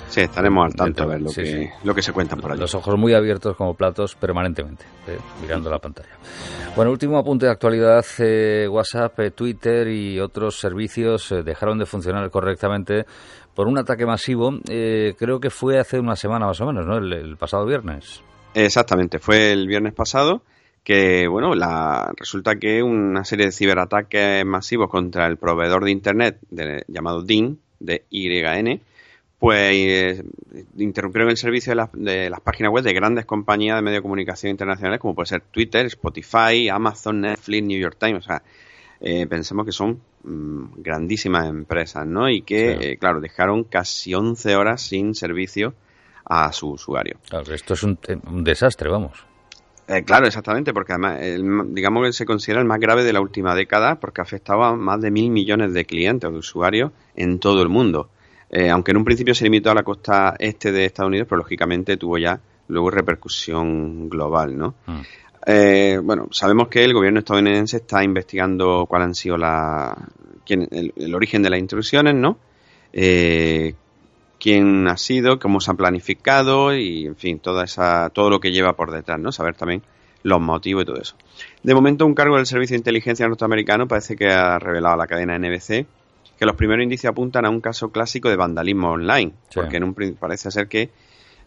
sí, 0.09 0.23
estaremos 0.23 0.67
al 0.67 0.75
tanto 0.75 1.03
a 1.03 1.07
ver 1.07 1.21
lo, 1.21 1.31
que, 1.31 1.71
lo 1.85 1.95
que 1.95 2.03
se 2.03 2.13
cuentan 2.13 2.41
por 2.41 2.53
allí. 2.53 2.61
Los 2.61 2.75
ojos 2.75 2.99
muy 2.99 3.15
abiertos 3.15 3.57
como 3.57 3.75
platos 3.75 4.15
permanentemente, 4.15 4.85
eh, 5.07 5.19
mirando 5.43 5.71
la 5.71 5.79
pantalla. 5.79 6.17
Bueno, 6.75 6.91
último 6.91 7.19
apunte 7.19 7.47
de 7.47 7.53
actualidad. 7.53 8.05
Eh, 8.19 8.67
WhatsApp, 8.69 9.21
eh, 9.21 9.31
Twitter 9.33 9.89
y 9.89 10.19
otros 10.19 10.59
servicios 10.59 11.35
dejaron 11.45 11.79
de 11.79 11.87
funcionar 11.87 12.31
correctamente 12.31 13.05
por 13.55 13.69
un 13.69 13.79
ataque 13.79 14.07
masivo. 14.07 14.51
creo 14.65 15.41
que 15.41 15.51
fue 15.51 15.79
hace 15.79 15.99
una 15.99 16.17
semana 16.17 16.47
más 16.47 16.61
o 16.61 16.67
menos, 16.67 16.87
¿no? 16.87 16.97
el 16.97 17.37
pasado 17.37 17.67
viernes. 17.67 18.23
Exactamente, 18.55 19.19
fue 19.19 19.53
el 19.53 19.67
viernes 19.67 19.93
pasado 19.95 20.43
que 20.85 21.27
bueno, 21.27 21.55
la, 21.55 22.13
resulta 22.17 22.57
que 22.57 22.83
una 22.83 23.25
serie 23.25 23.47
de 23.47 23.53
ciberataques 23.53 24.45
masivos 24.45 24.91
contra 24.91 25.27
el 25.27 25.39
proveedor 25.39 25.85
de 25.85 25.91
Internet 25.91 26.39
llamado 26.87 27.23
DIN, 27.23 27.59
de 27.81 28.05
YN, 28.11 28.81
pues 29.39 29.75
eh, 29.75 30.25
interrumpieron 30.77 31.31
el 31.31 31.37
servicio 31.39 31.75
de, 31.95 32.31
las 32.31 32.41
páginas 32.41 32.71
web 32.71 32.85
de 32.85 32.93
grandes 32.93 33.25
compañías 33.25 33.77
de 33.77 33.83
medio 33.83 33.99
de 33.99 34.03
comunicación 34.03 34.51
internacionales 34.51 35.01
como 35.01 35.15
puede 35.15 35.27
ser 35.27 35.41
Twitter, 35.51 35.87
Spotify, 35.87 36.69
Amazon, 36.69 37.23
Netflix, 37.23 37.67
New 37.67 37.81
York 37.81 37.97
Times, 37.99 38.25
o 38.25 38.29
sea, 38.29 38.43
eh, 39.01 39.27
pensemos 39.27 39.67
que 39.67 39.73
son 39.73 40.01
mm, 40.23 40.83
grandísimas 40.83 41.47
empresas, 41.47 42.07
¿no? 42.07 42.29
Y 42.29 42.43
que, 42.43 42.73
eh, 42.73 42.97
claro, 42.99 43.21
dejaron 43.21 43.65
casi 43.65 44.15
11 44.15 44.55
horas 44.57 44.83
sin 44.83 45.15
servicio 45.15 45.75
a 46.25 46.53
su 46.53 46.71
usuario. 46.71 47.19
Claro, 47.29 47.53
esto 47.55 47.75
es 47.75 47.83
un 47.83 47.99
desastre, 48.45 48.89
vamos. 48.89 49.27
Eh, 49.87 50.03
claro, 50.03 50.27
exactamente, 50.27 50.73
porque 50.73 50.95
además, 50.95 51.19
digamos 51.69 52.07
que 52.07 52.13
se 52.13 52.25
considera 52.25 52.61
el 52.61 52.67
más 52.67 52.81
grave 52.81 53.05
de 53.05 53.13
la 53.13 53.21
última 53.21 53.55
década 53.55 53.97
porque 53.97 54.23
afectaba 54.23 54.69
a 54.69 54.77
más 54.77 55.01
de 55.01 55.11
mil 55.11 55.31
millones 55.31 55.75
de 55.75 55.85
clientes 55.85 56.29
o 56.29 56.33
de 56.33 56.39
usuarios 56.39 56.93
en 57.15 57.39
todo 57.39 57.63
el 57.63 57.69
mundo. 57.69 58.09
Eh, 58.49 58.71
aunque 58.71 58.93
en 58.93 58.99
un 58.99 59.05
principio 59.05 59.35
se 59.35 59.45
limitó 59.45 59.71
a 59.71 59.75
la 59.75 59.83
costa 59.83 60.37
este 60.39 60.73
de 60.73 60.87
Estados 60.87 61.09
Unidos, 61.09 61.27
pero 61.29 61.39
lógicamente 61.39 61.97
tuvo 61.97 62.19
ya 62.19 62.41
luego 62.69 62.91
repercusión 62.91 64.09
global, 64.09 64.57
¿no? 64.57 64.75
Mm. 64.87 65.01
Eh, 65.47 66.01
bueno, 66.03 66.29
sabemos 66.31 66.69
que 66.69 66.83
el 66.83 66.95
gobierno 66.95 67.19
estadounidense 67.19 67.79
está 67.79 68.03
investigando 68.03 68.87
cuál 68.89 69.03
han 69.03 69.15
sido 69.15 69.37
la, 69.37 69.95
quién, 70.47 70.67
el, 70.71 71.15
origen 71.15 71.43
de 71.43 71.51
las 71.51 71.59
intrusiones, 71.61 72.15
¿no? 72.15 72.39
Quién 74.45 74.87
ha 74.89 74.99
sido, 74.99 75.39
cómo 75.39 75.59
se 75.59 75.71
ha 75.71 75.75
planificado 75.75 76.77
y, 76.77 77.07
en 77.07 77.17
fin, 77.17 77.39
toda 77.39 77.65
esa, 77.65 78.11
todo 78.11 78.29
lo 78.29 78.41
que 78.41 78.53
lleva 78.53 78.75
por 78.75 78.91
detrás, 78.91 79.19
¿no? 79.19 79.33
Saber 79.33 79.55
también 79.55 79.81
los 80.23 80.39
motivos 80.39 80.83
y 80.83 80.85
todo 80.85 81.01
eso. 81.01 81.17
De 81.63 81.75
momento, 81.75 82.05
un 82.05 82.15
cargo 82.15 82.37
del 82.37 82.45
Servicio 82.45 82.75
de 82.75 82.81
Inteligencia 82.81 83.27
norteamericano 83.27 83.89
parece 83.89 84.17
que 84.17 84.29
ha 84.29 84.59
revelado 84.59 84.97
a 84.97 84.99
la 84.99 85.07
cadena 85.07 85.39
NBC 85.39 85.87
que 86.39 86.45
los 86.45 86.57
primeros 86.57 86.83
indicios 86.83 87.11
apuntan 87.11 87.47
a 87.47 87.49
un 87.49 87.63
caso 87.63 87.89
clásico 87.89 88.29
de 88.29 88.37
vandalismo 88.37 88.91
online, 88.91 89.33
porque 89.55 89.79
en 89.79 89.85
un, 89.85 89.95
parece 89.95 90.51
ser 90.51 90.69
que 90.69 90.91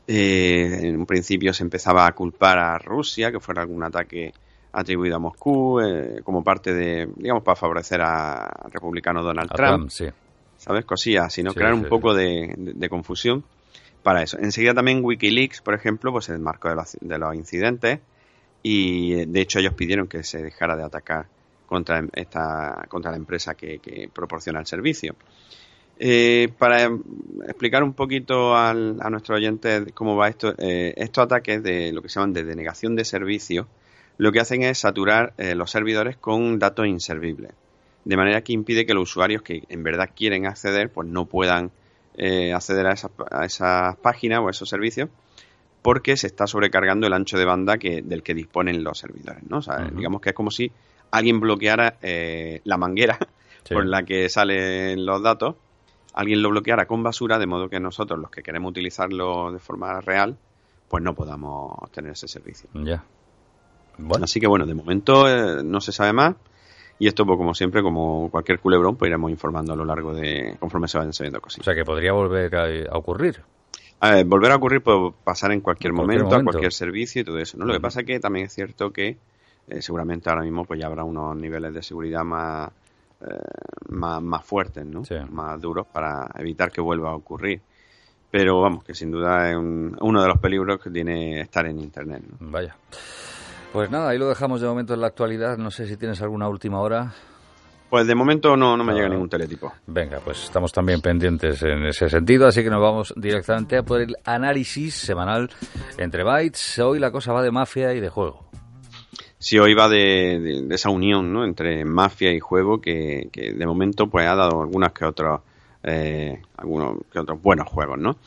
eh, 0.07 0.79
en 0.81 0.99
un 0.99 1.05
principio 1.05 1.53
se 1.53 1.61
empezaba 1.61 2.07
a 2.07 2.13
culpar 2.13 2.57
a 2.57 2.79
Rusia, 2.79 3.31
que 3.31 3.39
fuera 3.39 3.61
algún 3.61 3.83
ataque 3.83 4.33
atribuido 4.71 5.17
a 5.17 5.19
Moscú, 5.19 5.81
eh, 5.81 6.21
como 6.23 6.43
parte 6.43 6.73
de, 6.73 7.07
digamos, 7.15 7.43
para 7.43 7.55
favorecer 7.55 8.01
al 8.01 8.71
republicano 8.71 9.21
Donald 9.21 9.51
Trump. 9.51 9.89
sí. 9.91 10.07
¿Sabes? 10.67 10.83
Cosillas, 10.83 11.33
sino 11.33 11.53
crear 11.53 11.73
un 11.73 11.85
poco 11.85 12.13
de, 12.13 12.87
confusión 12.89 13.43
para 14.03 14.21
eso. 14.21 14.37
Enseguida 14.37 14.73
también 14.73 15.03
Wikileaks, 15.03 15.61
por 15.61 15.73
ejemplo, 15.73 16.11
pues 16.11 16.27
el 16.27 16.39
marco 16.39 16.69
de 16.69 17.17
los, 17.17 17.35
incidentes 17.35 17.99
y 18.61 19.25
de 19.25 19.41
hecho 19.41 19.59
ellos 19.59 19.73
pidieron 19.75 20.07
que 20.07 20.23
se 20.23 20.43
dejara 20.43 20.75
de 20.75 20.83
atacar 20.83 21.27
contra 21.65 22.03
esta 22.13 22.85
contra 22.89 23.11
la 23.11 23.17
empresa 23.17 23.55
que, 23.55 24.09
proporciona 24.13 24.59
el 24.59 24.65
servicio. 24.65 25.15
Eh, 25.99 26.49
para 26.57 26.91
explicar 27.45 27.81
un 27.83 27.93
poquito 27.93 28.55
al, 28.55 28.97
a 29.01 29.09
nuestro 29.09 29.35
oyente 29.35 29.85
cómo 29.93 30.15
va 30.15 30.27
esto, 30.27 30.53
eh, 30.57 30.93
estos 30.97 31.23
ataques 31.23 31.63
de 31.63 31.91
lo 31.91 32.01
que 32.01 32.09
se 32.09 32.19
llaman 32.19 32.33
de 32.33 32.43
denegación 32.43 32.95
de 32.95 33.03
servicio, 33.03 33.67
lo 34.17 34.31
que 34.31 34.39
hacen 34.39 34.63
es 34.63 34.79
saturar 34.79 35.33
eh, 35.37 35.55
los 35.55 35.71
servidores 35.71 36.17
con 36.17 36.59
datos 36.59 36.85
inservibles, 36.85 37.51
de 38.07 38.17
manera 38.17 38.41
que 38.41 38.53
impide 38.53 38.85
que 38.85 38.93
los 38.93 39.09
usuarios 39.09 39.41
que 39.41 39.63
en 39.69 39.83
verdad 39.83 40.09
quieren 40.15 40.45
acceder, 40.45 40.91
pues 40.91 41.07
no 41.07 41.25
puedan 41.25 41.71
acceder 42.53 42.87
a 42.87 42.93
esas, 42.93 43.11
a 43.29 43.45
esas 43.45 43.95
páginas 43.97 44.39
o 44.39 44.47
a 44.47 44.51
esos 44.51 44.67
servicios 44.67 45.09
porque 45.87 46.17
se 46.17 46.27
está 46.27 46.47
sobrecargando 46.47 47.07
el 47.07 47.13
ancho 47.13 47.37
de 47.37 47.45
banda 47.45 47.77
que, 47.77 48.01
del 48.01 48.21
que 48.21 48.33
disponen 48.33 48.83
los 48.83 48.97
servidores, 48.97 49.41
¿no? 49.47 49.59
O 49.59 49.61
sea, 49.61 49.89
digamos 49.89 50.19
que 50.19 50.31
es 50.31 50.35
como 50.35 50.51
si 50.51 50.69
alguien 51.11 51.39
bloqueara 51.39 51.95
eh, 52.01 52.59
la 52.65 52.75
manguera 52.75 53.17
por 53.71 53.85
la 53.85 54.03
que 54.03 54.27
salen 54.27 55.05
los 55.05 55.23
datos, 55.23 55.55
alguien 56.13 56.41
lo 56.41 56.49
bloqueara 56.49 56.87
con 56.87 57.03
basura, 57.03 57.39
de 57.39 57.45
modo 57.45 57.69
que 57.69 57.79
nosotros, 57.79 58.19
los 58.19 58.29
que 58.29 58.43
queremos 58.43 58.71
utilizarlo 58.71 59.53
de 59.53 59.59
forma 59.59 60.01
real, 60.01 60.37
pues 60.89 61.01
no 61.01 61.15
podamos 61.15 61.73
tener 61.91 62.11
ese 62.11 62.27
servicio. 62.27 62.69
Ya. 62.73 63.05
Así 64.21 64.41
que 64.41 64.47
bueno, 64.47 64.65
de 64.65 64.73
momento 64.73 65.29
eh, 65.29 65.63
no 65.63 65.79
se 65.79 65.93
sabe 65.93 66.11
más. 66.11 66.35
Y 66.99 67.07
esto, 67.07 67.25
pues 67.25 67.37
como 67.37 67.53
siempre, 67.53 67.83
como 67.83 68.29
cualquier 68.31 68.59
culebrón, 68.59 68.95
pues 68.95 69.09
iremos 69.09 69.29
informando 69.29 69.73
a 69.73 69.75
lo 69.75 69.85
largo 69.85 70.13
de, 70.13 70.55
conforme 70.59 70.87
se 70.87 70.97
vayan 70.97 71.13
sabiendo 71.13 71.39
cosas. 71.39 71.59
O 71.59 71.63
sea 71.63 71.75
que 71.75 71.85
podría 71.85 72.11
volver 72.13 72.55
a, 72.55 72.97
ocurrir. 72.97 73.41
volver 74.25 74.51
a 74.51 74.55
ocurrir 74.55 74.81
puede 74.81 75.13
pasar 75.23 75.51
en 75.51 75.61
cualquier, 75.61 75.93
momento, 75.93 76.35
a 76.35 76.43
cualquier 76.43 76.73
servicio 76.73 77.21
y 77.21 77.25
todo 77.25 77.37
eso. 77.37 77.57
¿no? 77.57 77.65
Lo 77.65 77.73
que 77.73 77.79
pasa 77.79 77.99
es 77.99 78.07
que 78.07 78.19
también 78.19 78.47
es 78.47 78.53
cierto 78.53 78.91
que 78.91 79.17
eh, 79.67 79.81
seguramente 79.81 80.29
ahora 80.29 80.43
mismo 80.43 80.65
pues 80.65 80.79
ya 80.79 80.87
habrá 80.87 81.03
unos 81.03 81.35
niveles 81.35 81.73
de 81.73 81.83
seguridad 81.83 82.23
más, 82.23 82.69
eh, 83.21 83.25
más, 83.89 84.21
más, 84.21 84.45
fuertes, 84.45 84.85
¿no? 84.85 85.03
Más 85.29 85.61
duros 85.61 85.85
para 85.91 86.31
evitar 86.35 86.71
que 86.71 86.81
vuelva 86.81 87.11
a 87.11 87.15
ocurrir. 87.15 87.61
Pero 88.31 88.61
vamos, 88.61 88.83
que 88.83 88.93
sin 88.93 89.11
duda 89.11 89.51
es 89.51 89.55
uno 89.55 90.21
de 90.21 90.27
los 90.27 90.37
peligros 90.39 90.81
que 90.81 90.89
tiene 90.89 91.41
estar 91.41 91.65
en 91.65 91.79
Internet. 91.79 92.23
Vaya. 92.39 92.75
Pues 93.73 93.91
nada, 93.91 94.09
ahí 94.09 94.17
lo 94.17 94.27
dejamos 94.27 94.61
de 94.61 94.67
momento 94.67 94.93
en 94.93 95.01
la 95.01 95.07
actualidad. 95.07 95.57
No 95.57 95.71
sé 95.71 95.87
si 95.87 95.97
tienes 95.97 96.21
alguna 96.21 96.47
última 96.47 96.79
hora. 96.79 97.13
Pues 97.89 98.05
de 98.05 98.15
momento 98.15 98.57
no, 98.57 98.75
no 98.75 98.83
me 98.83 98.93
llega 98.93 99.07
ningún 99.07 99.29
teletipo. 99.29 99.71
Venga, 99.87 100.19
pues 100.19 100.43
estamos 100.43 100.73
también 100.73 100.99
pendientes 100.99 101.63
en 101.63 101.85
ese 101.85 102.09
sentido, 102.09 102.47
así 102.47 102.61
que 102.61 102.69
nos 102.69 102.81
vamos 102.81 103.13
directamente 103.15 103.77
a 103.77 103.83
por 103.83 104.01
el 104.01 104.15
análisis 104.25 104.93
semanal 104.93 105.49
entre 105.97 106.23
bytes. 106.23 106.79
Hoy 106.79 106.99
la 106.99 107.11
cosa 107.11 107.31
va 107.31 107.41
de 107.41 107.51
mafia 107.51 107.93
y 107.93 108.01
de 108.01 108.09
juego. 108.09 108.47
Sí, 109.39 109.57
hoy 109.59 109.73
va 109.73 109.87
de, 109.87 110.65
esa 110.71 110.89
unión 110.89 111.31
¿no? 111.31 111.45
entre 111.45 111.85
mafia 111.85 112.33
y 112.33 112.39
juego 112.39 112.81
que, 112.81 113.29
de 113.33 113.65
momento 113.65 114.07
pues 114.07 114.27
ha 114.27 114.35
dado 114.35 114.61
algunas 114.61 114.91
que 114.91 115.05
otros 115.05 115.41
eh, 115.83 116.41
algunos 116.57 116.97
que 117.11 117.19
otros 117.19 117.41
buenos 117.41 117.69
juegos, 117.69 117.99
¿no? 117.99 118.17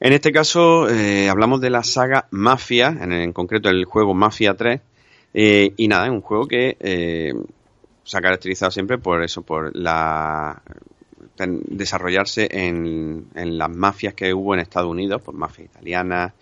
En 0.00 0.12
este 0.12 0.32
caso 0.32 0.88
eh, 0.88 1.28
hablamos 1.28 1.60
de 1.60 1.70
la 1.70 1.82
saga 1.82 2.26
Mafia, 2.30 2.96
en, 3.00 3.32
concreto 3.32 3.70
el 3.70 3.84
juego 3.84 4.14
Mafia 4.14 4.54
3, 4.54 4.80
eh, 5.34 5.72
y 5.76 5.88
nada, 5.88 6.06
es 6.06 6.12
un 6.12 6.20
juego 6.20 6.46
que 6.46 6.76
se 8.04 8.18
ha 8.18 8.20
caracterizado 8.20 8.70
siempre 8.70 8.98
por 8.98 9.22
eso, 9.22 9.42
por 9.42 9.74
la 9.74 10.62
desarrollarse 11.36 12.48
en, 12.50 13.26
en 13.34 13.58
las 13.58 13.70
mafias 13.70 14.14
que 14.14 14.32
hubo 14.32 14.54
en 14.54 14.60
Estados 14.60 14.90
Unidos, 14.90 15.20
por 15.22 15.34
mafia 15.34 15.64
italiana, 15.64 16.34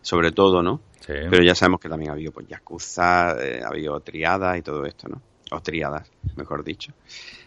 sobre 0.00 0.32
todo, 0.32 0.62
¿no? 0.62 0.80
Pero 1.06 1.42
ya 1.42 1.54
sabemos 1.54 1.80
que 1.80 1.88
también 1.88 2.10
ha 2.10 2.14
habido 2.14 2.32
pues 2.32 2.46
Yakuza, 2.48 3.34
eh, 3.42 3.62
ha 3.64 3.68
habido 3.68 3.98
triadas 4.00 4.58
y 4.58 4.62
todo 4.62 4.84
esto, 4.84 5.08
¿no? 5.08 5.22
O 5.50 5.60
triadas, 5.62 6.10
mejor 6.36 6.62
dicho. 6.62 6.92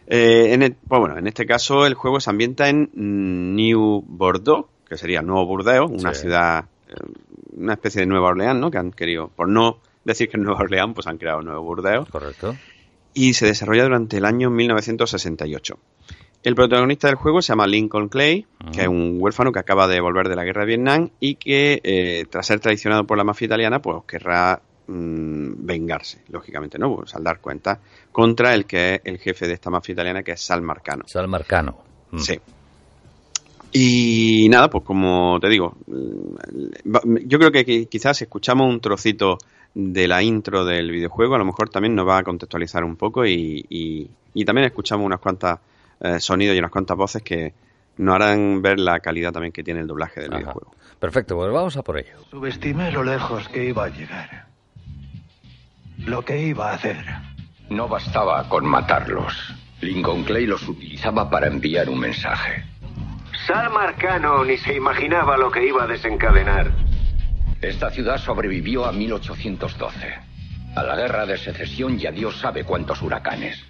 Eh, 0.08 0.54
en 0.54 0.78
pues 0.88 1.00
bueno, 1.00 1.18
en 1.18 1.28
este 1.28 1.46
caso 1.46 1.86
el 1.86 1.94
juego 1.94 2.20
se 2.20 2.32
ambienta 2.32 2.70
en 2.70 2.90
New 3.56 4.04
Bordeaux, 4.08 4.68
que 4.92 4.98
sería 4.98 5.22
Nuevo 5.22 5.46
Burdeos, 5.46 5.90
una 5.90 6.14
ciudad, 6.14 6.66
eh, 6.90 6.96
una 7.56 7.76
especie 7.76 8.02
de 8.02 8.08
Nueva 8.08 8.28
Orleans, 8.28 8.60
¿no? 8.60 8.70
Que 8.70 8.78
han 8.78 8.92
querido, 8.92 9.30
por 9.30 9.48
no 9.48 9.78
decir 10.04 10.28
que 10.28 10.36
es 10.36 10.44
Nueva 10.44 10.60
Orleans, 10.60 10.94
pues 10.94 11.08
han 11.08 11.18
creado 11.18 11.42
Nuevo 11.42 11.64
Burdeos. 11.64 12.10
Correcto. 12.10 12.58
Y 13.14 13.34
se 13.34 13.46
desarrolla 13.46 13.84
durante 13.84 14.18
el 14.18 14.26
año 14.26 14.50
1968. 14.50 15.80
El 16.44 16.56
protagonista 16.56 17.08
del 17.08 17.16
juego 17.16 17.42
se 17.42 17.54
llama 17.54 17.68
Lincoln 17.68 18.10
Clay, 18.10 18.46
que 18.74 18.82
es 18.82 18.88
un 18.90 19.16
huérfano 19.20 19.54
que 19.54 19.60
acaba 19.60 19.88
de 19.88 20.02
volver 20.02 20.28
de 20.28 20.36
la 20.36 20.44
guerra 20.44 20.62
de 20.62 20.68
Vietnam 20.68 21.10
y 21.22 21.36
que, 21.36 21.80
eh, 21.84 22.26
tras 22.30 22.48
ser 22.48 22.60
traicionado 22.60 23.06
por 23.06 23.18
la 23.18 23.24
mafia 23.24 23.46
italiana, 23.46 23.82
pues 23.82 24.04
querrá 24.06 24.62
mm, 24.88 25.66
vengarse, 25.66 26.24
lógicamente, 26.30 26.78
¿no? 26.80 26.94
Pues 26.96 27.16
al 27.16 27.24
dar 27.24 27.40
cuenta 27.40 27.80
contra 28.12 28.54
el 28.56 28.66
que 28.66 28.96
es 28.96 29.02
el 29.06 29.20
jefe 29.20 29.48
de 29.48 29.54
esta 29.54 29.70
mafia 29.70 29.94
italiana, 29.94 30.24
que 30.24 30.32
es 30.32 30.42
Sal 30.42 30.62
Marcano. 30.62 31.04
Sal 31.08 31.30
Marcano. 31.30 31.78
Mm. 32.12 32.20
Sí. 32.20 32.40
Y 33.74 34.48
nada, 34.50 34.70
pues 34.70 34.84
como 34.84 35.40
te 35.40 35.50
digo, 35.50 35.78
mm, 35.88 37.18
yo 37.26 37.40
creo 37.40 37.52
que 37.52 37.86
quizás 37.88 38.18
si 38.18 38.26
escuchamos 38.26 38.68
un 38.68 38.82
trocito 38.82 39.38
de 39.74 40.08
la 40.08 40.22
intro 40.22 40.66
del 40.66 40.92
videojuego, 40.92 41.36
a 41.36 41.38
lo 41.38 41.46
mejor 41.46 41.70
también 41.70 41.96
nos 41.96 42.08
va 42.08 42.18
a 42.18 42.24
contextualizar 42.24 42.84
un 42.84 42.98
poco 42.98 43.26
y, 43.26 43.66
y 44.34 44.46
también 44.46 44.66
escuchamos 44.66 45.06
unas 45.06 45.20
cuantas 45.20 45.60
eh, 46.04 46.20
sonido 46.20 46.56
y 46.56 46.58
unas 46.58 46.72
cuantas 46.72 46.98
voces 46.98 47.22
que 47.22 47.54
nos 47.98 48.16
harán 48.16 48.62
ver 48.64 48.80
la 48.80 49.00
calidad 49.00 49.32
también 49.32 49.52
que 49.52 49.64
tiene 49.64 49.82
el 49.82 49.88
doblaje 49.88 50.22
del 50.22 50.32
videojuego. 50.32 50.72
Perfecto, 51.00 51.36
pues 51.36 51.52
vamos 51.52 51.78
a 51.78 51.84
por 51.84 52.00
ello. 52.00 52.18
Subestimé 52.32 52.92
lo 52.92 53.04
lejos 53.04 53.48
que 53.50 53.66
iba 53.66 53.86
a 53.86 53.90
llegar. 53.90 54.48
Lo 56.00 56.26
que 56.26 56.42
iba 56.42 56.72
a 56.72 56.74
hacer. 56.74 56.98
No 57.70 57.88
bastaba 57.88 58.50
con 58.50 58.66
matarlos. 58.66 59.54
Lincoln 59.82 60.24
Clay 60.24 60.48
los 60.48 60.68
utilizaba 60.68 61.30
para 61.30 61.48
enviar 61.48 61.88
un 61.88 62.00
mensaje. 62.00 62.64
Sal 63.48 63.72
Marcano 63.72 64.44
ni 64.44 64.58
se 64.58 64.76
imaginaba 64.76 65.36
lo 65.36 65.50
que 65.50 65.66
iba 65.66 65.84
a 65.84 65.88
desencadenar. 65.88 66.72
Esta 67.62 67.90
ciudad 67.90 68.18
sobrevivió 68.18 68.86
a 68.86 68.92
1812. 68.92 69.92
A 70.76 70.84
la 70.84 70.96
guerra 70.96 71.26
de 71.26 71.38
secesión 71.38 72.00
y 72.00 72.06
a 72.06 72.12
Dios 72.12 72.40
sabe 72.40 72.64
cuántos 72.64 73.02
huracanes. 73.02 73.64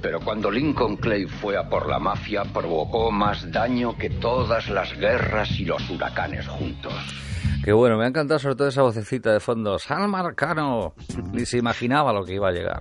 Pero 0.00 0.20
cuando 0.20 0.50
Lincoln 0.50 0.96
Clay 0.96 1.26
fue 1.26 1.58
a 1.58 1.68
por 1.68 1.88
la 1.88 1.98
mafia, 1.98 2.44
provocó 2.44 3.10
más 3.10 3.50
daño 3.52 3.96
que 3.98 4.08
todas 4.08 4.68
las 4.70 4.96
guerras 4.98 5.50
y 5.58 5.66
los 5.66 5.88
huracanes 5.90 6.48
juntos. 6.48 6.94
Qué 7.62 7.72
bueno, 7.72 7.98
me 7.98 8.04
ha 8.04 8.08
encantado 8.08 8.38
sobre 8.38 8.56
todo 8.56 8.68
esa 8.68 8.82
vocecita 8.82 9.32
de 9.32 9.40
fondo. 9.40 9.78
Sal 9.78 10.08
Marcano. 10.08 10.94
Ni 11.32 11.44
se 11.44 11.58
imaginaba 11.58 12.12
lo 12.12 12.24
que 12.24 12.34
iba 12.34 12.48
a 12.48 12.52
llegar. 12.52 12.80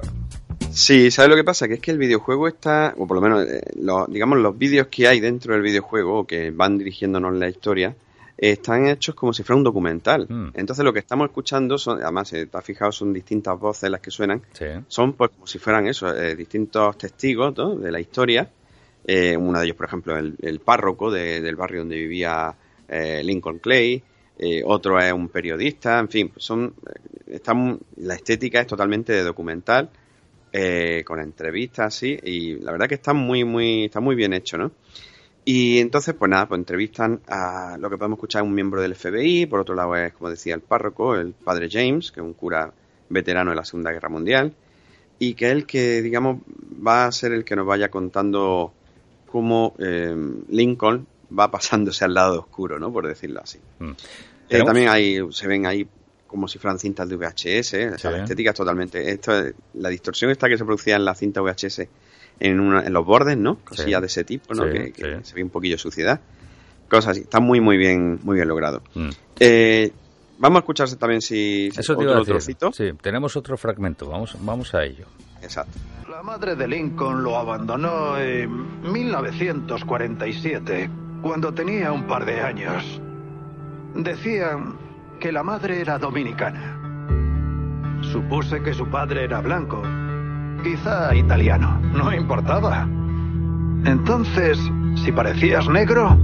Sí, 0.72 1.12
¿sabes 1.12 1.30
lo 1.30 1.36
que 1.36 1.44
pasa? 1.44 1.68
Que 1.68 1.76
es 1.76 1.80
que 1.80 1.92
el 1.92 1.98
videojuego 1.98 2.48
está, 2.48 2.94
o 2.98 3.08
por 3.08 3.16
lo 3.16 3.22
menos, 3.22 3.46
eh, 3.46 3.62
digamos, 4.08 4.40
los 4.40 4.58
vídeos 4.58 4.88
que 4.88 5.08
hay 5.08 5.20
dentro 5.20 5.54
del 5.54 5.62
videojuego, 5.62 6.26
que 6.26 6.52
van 6.52 6.78
dirigiéndonos 6.78 7.36
la 7.36 7.50
historia, 7.50 7.96
están 8.40 8.88
hechos 8.88 9.16
como 9.16 9.34
si 9.34 9.44
fuera 9.44 9.58
un 9.58 9.64
documental. 9.64 10.26
Hmm. 10.30 10.52
Entonces 10.54 10.86
lo 10.86 10.94
que 10.94 11.00
estamos 11.00 11.28
escuchando 11.28 11.78
son, 11.78 12.02
además, 12.02 12.30
si 12.30 12.46
te 12.46 12.58
has 12.58 12.64
fijado, 12.64 12.92
son 12.92 13.12
distintas 13.12 13.60
voces 13.60 13.90
las 13.90 14.00
que 14.00 14.12
suenan. 14.12 14.42
Son 14.88 15.14
pues 15.14 15.32
como 15.32 15.46
si 15.46 15.60
fueran 15.60 15.88
eso, 15.88 16.16
eh, 16.16 16.36
distintos 16.36 16.98
testigos 16.98 17.54
de 17.82 17.92
la 17.92 18.00
historia. 18.00 18.50
Eh, 19.06 19.36
uno 19.36 19.60
de 19.60 19.66
ellos, 19.66 19.76
por 19.78 19.88
ejemplo, 19.88 20.18
el, 20.18 20.60
párroco 20.60 21.12
del 21.12 21.56
barrio 21.56 21.82
donde 21.82 21.98
vivía 21.98 22.56
eh, 22.88 23.22
Lincoln 23.24 23.60
Clay. 23.60 24.02
otro 24.66 25.00
es 25.00 25.12
un 25.12 25.28
periodista. 25.28 26.00
En 26.00 26.08
fin, 26.08 26.32
son, 26.38 26.74
están, 27.28 27.78
la 27.98 28.16
estética 28.16 28.62
es 28.62 28.68
totalmente 28.68 29.12
de 29.12 29.24
documental. 29.24 29.90
Con 31.06 31.20
entrevistas 31.20 31.96
así 31.96 32.20
y 32.24 32.56
la 32.56 32.72
verdad 32.72 32.88
que 32.88 32.96
está 32.96 33.14
muy 33.14 33.44
muy 33.44 33.86
está 33.86 34.00
muy 34.00 34.16
bien 34.16 34.34
hecho 34.34 34.58
no 34.58 34.72
y 35.52 35.80
entonces, 35.80 36.14
pues 36.14 36.30
nada, 36.30 36.48
pues 36.48 36.60
entrevistan 36.60 37.22
a 37.28 37.76
lo 37.80 37.90
que 37.90 37.98
podemos 37.98 38.18
escuchar 38.18 38.44
un 38.44 38.54
miembro 38.54 38.84
del 38.84 38.94
FBI, 38.94 39.48
por 39.48 39.62
otro 39.62 39.74
lado 39.74 39.96
es, 39.96 40.14
como 40.14 40.30
decía 40.30 40.54
el 40.54 40.62
párroco, 40.62 41.16
el 41.16 41.34
padre 41.34 41.68
James, 41.72 42.12
que 42.12 42.20
es 42.20 42.24
un 42.24 42.34
cura 42.34 42.72
veterano 43.10 43.50
de 43.50 43.56
la 43.56 43.66
Segunda 43.66 43.92
Guerra 43.92 44.10
Mundial, 44.10 44.54
y 45.18 45.34
que 45.34 45.48
es 45.48 45.52
el 45.54 45.66
que, 45.66 46.04
digamos, 46.04 46.42
va 46.86 47.06
a 47.06 47.12
ser 47.12 47.32
el 47.32 47.44
que 47.44 47.56
nos 47.56 47.66
vaya 47.66 47.90
contando 47.90 48.74
cómo 49.26 49.74
eh, 49.80 50.16
Lincoln 50.50 51.08
va 51.38 51.50
pasándose 51.50 52.06
al 52.06 52.14
lado 52.14 52.42
oscuro, 52.42 52.78
¿no? 52.78 52.94
Por 52.94 53.08
decirlo 53.08 53.42
así. 53.42 53.58
Mm. 53.80 53.92
Eh, 54.50 54.64
también 54.64 54.90
hay, 54.90 55.20
se 55.32 55.48
ven 55.48 55.66
ahí 55.66 55.88
como 56.30 56.48
si 56.48 56.60
fueran 56.60 56.78
cintas 56.78 57.10
de 57.10 57.16
VHS, 57.16 57.74
¿eh? 57.74 57.92
la 58.04 58.18
estética 58.20 58.52
es 58.52 58.56
totalmente... 58.56 59.12
Esto, 59.12 59.34
la 59.74 59.90
distorsión 59.90 60.30
esta 60.30 60.48
que 60.48 60.58
se 60.58 60.64
producía 60.64 60.96
en 60.96 61.04
la 61.04 61.16
cinta 61.16 61.42
VHS 61.42 61.82
en, 62.40 62.94
los 62.94 63.06
bordes, 63.06 63.38
¿no? 63.38 63.58
Cosillas 63.58 64.02
de 64.02 64.08
ese 64.08 64.24
tipo, 64.24 64.54
¿no? 64.54 64.66
que, 64.66 65.20
se 65.24 65.36
ve 65.36 65.44
un 65.44 65.50
poquillo 65.50 65.78
suciedad. 65.78 66.22
Cosas 66.88 67.12
así. 67.12 67.22
Está 67.22 67.40
muy, 67.40 67.60
muy 67.60 67.78
bien, 67.78 68.20
muy 68.24 68.36
bien 68.36 68.48
logrado. 68.48 68.82
Mm. 68.94 69.10
Eh, 69.40 69.92
vamos 70.38 70.58
a 70.58 70.60
escucharse 70.60 70.96
también 70.96 71.22
si, 71.22 71.70
Eso 71.76 71.94
otro 71.94 72.24
trocito. 72.24 72.72
Sí, 72.72 72.92
tenemos 73.02 73.36
otro 73.36 73.58
fragmento. 73.58 74.08
Vamos, 74.08 74.38
vamos 74.40 74.74
a 74.74 74.84
ello. 74.84 75.06
Exacto. 75.42 75.78
La 76.10 76.22
madre 76.24 76.56
de 76.56 76.68
Lincoln 76.68 77.24
lo 77.24 77.38
abandonó 77.38 78.18
en 78.18 78.92
1947, 78.92 80.90
cuando 81.22 81.54
tenía 81.54 81.92
un 81.92 82.08
par 82.08 82.26
de 82.26 82.42
años. 82.42 83.02
Decían 83.96 84.89
que 85.20 85.32
la 85.32 85.44
madre 85.44 85.82
era 85.82 86.00
dominicana. 86.00 86.80
Supuse 88.02 88.64
que 88.64 88.74
su 88.74 88.88
padre 88.88 89.26
era 89.26 89.42
blanco, 89.42 89.84
quizá 90.64 91.14
italiano, 91.14 91.80
no 91.94 92.12
importaba. 92.14 92.88
Entonces, 93.86 94.58
si 94.96 95.12
parecías 95.12 95.68
negro, 95.68 96.18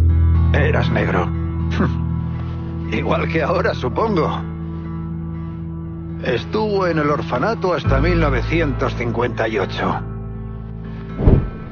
eras 0.54 0.90
negro. 0.92 1.30
Igual 2.92 3.28
que 3.28 3.44
ahora, 3.44 3.74
supongo. 3.74 4.42
Estuvo 6.24 6.88
en 6.88 7.00
el 7.00 7.10
orfanato 7.10 7.74
hasta 7.74 8.00
1958. 8.00 10.02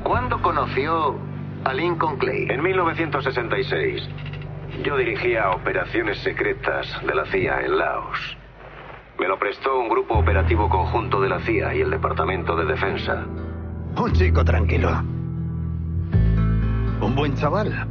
¿Cuándo 0.04 0.42
conoció 0.42 1.16
a 1.64 1.74
Lincoln 1.74 2.18
Clay? 2.18 2.48
En 2.50 2.62
1966. 2.62 4.10
Yo 4.82 4.98
dirigía 4.98 5.52
operaciones 5.52 6.18
secretas 6.20 6.88
de 7.06 7.14
la 7.14 7.26
CIA 7.26 7.62
en 7.62 7.78
Laos. 7.78 8.38
Me 9.20 9.28
lo 9.28 9.38
prestó 9.38 9.80
un 9.80 9.88
grupo 9.88 10.16
operativo 10.16 10.68
conjunto 10.68 11.22
de 11.22 11.30
la 11.30 11.40
CIA 11.42 11.76
y 11.76 11.82
el 11.82 11.92
Departamento 11.92 12.56
de 12.56 12.66
Defensa. 12.66 13.26
Un 13.96 14.12
chico 14.14 14.44
tranquilo. 14.44 14.90
Un 17.02 17.14
buen 17.16 17.36
chaval. 17.36 17.88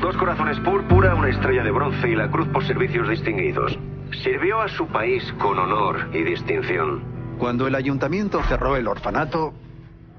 Dos 0.00 0.16
corazones 0.16 0.58
púrpura, 0.60 1.14
una 1.14 1.28
estrella 1.28 1.64
de 1.64 1.70
bronce 1.72 2.08
y 2.08 2.14
la 2.14 2.30
cruz 2.30 2.46
por 2.48 2.64
servicios 2.64 3.08
distinguidos. 3.08 3.76
Sirvió 4.22 4.60
a 4.60 4.68
su 4.68 4.86
país 4.86 5.22
con 5.38 5.58
honor 5.58 6.08
y 6.12 6.22
distinción. 6.22 7.02
Cuando 7.38 7.66
el 7.66 7.74
ayuntamiento 7.74 8.42
cerró 8.44 8.76
el 8.76 8.86
orfanato, 8.86 9.52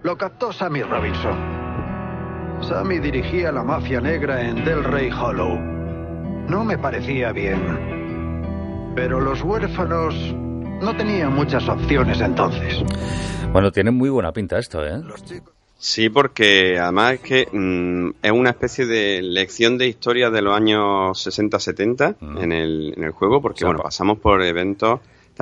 lo 0.03 0.17
captó 0.17 0.51
Sammy 0.51 0.83
Robinson. 0.83 1.60
Sammy 2.63 2.99
dirigía 2.99 3.51
la 3.51 3.63
mafia 3.63 3.99
negra 3.99 4.41
en 4.41 4.63
Del 4.63 4.83
Rey 4.83 5.09
Hollow. 5.09 5.57
No 6.47 6.63
me 6.63 6.77
parecía 6.77 7.31
bien. 7.31 8.93
Pero 8.95 9.19
los 9.19 9.41
huérfanos 9.41 10.13
no 10.81 10.95
tenían 10.95 11.33
muchas 11.33 11.67
opciones 11.67 12.21
entonces. 12.21 12.83
Bueno, 13.51 13.71
tiene 13.71 13.91
muy 13.91 14.09
buena 14.09 14.31
pinta 14.31 14.59
esto, 14.59 14.85
¿eh? 14.85 15.01
Los 15.03 15.23
chicos... 15.23 15.53
Sí, 15.77 16.09
porque 16.09 16.77
además 16.77 17.13
es 17.13 17.19
que 17.21 17.47
mm, 17.51 18.11
es 18.21 18.31
una 18.31 18.51
especie 18.51 18.85
de 18.85 19.21
lección 19.23 19.79
de 19.79 19.87
historia 19.87 20.29
de 20.29 20.43
los 20.43 20.55
años 20.55 21.25
60-70 21.25 22.17
mm. 22.19 22.37
en, 22.37 22.51
el, 22.51 22.93
en 22.95 23.03
el 23.03 23.11
juego, 23.11 23.41
porque 23.41 23.65
bueno, 23.65 23.81
pasamos 23.81 24.19
por 24.19 24.43
eventos 24.43 24.99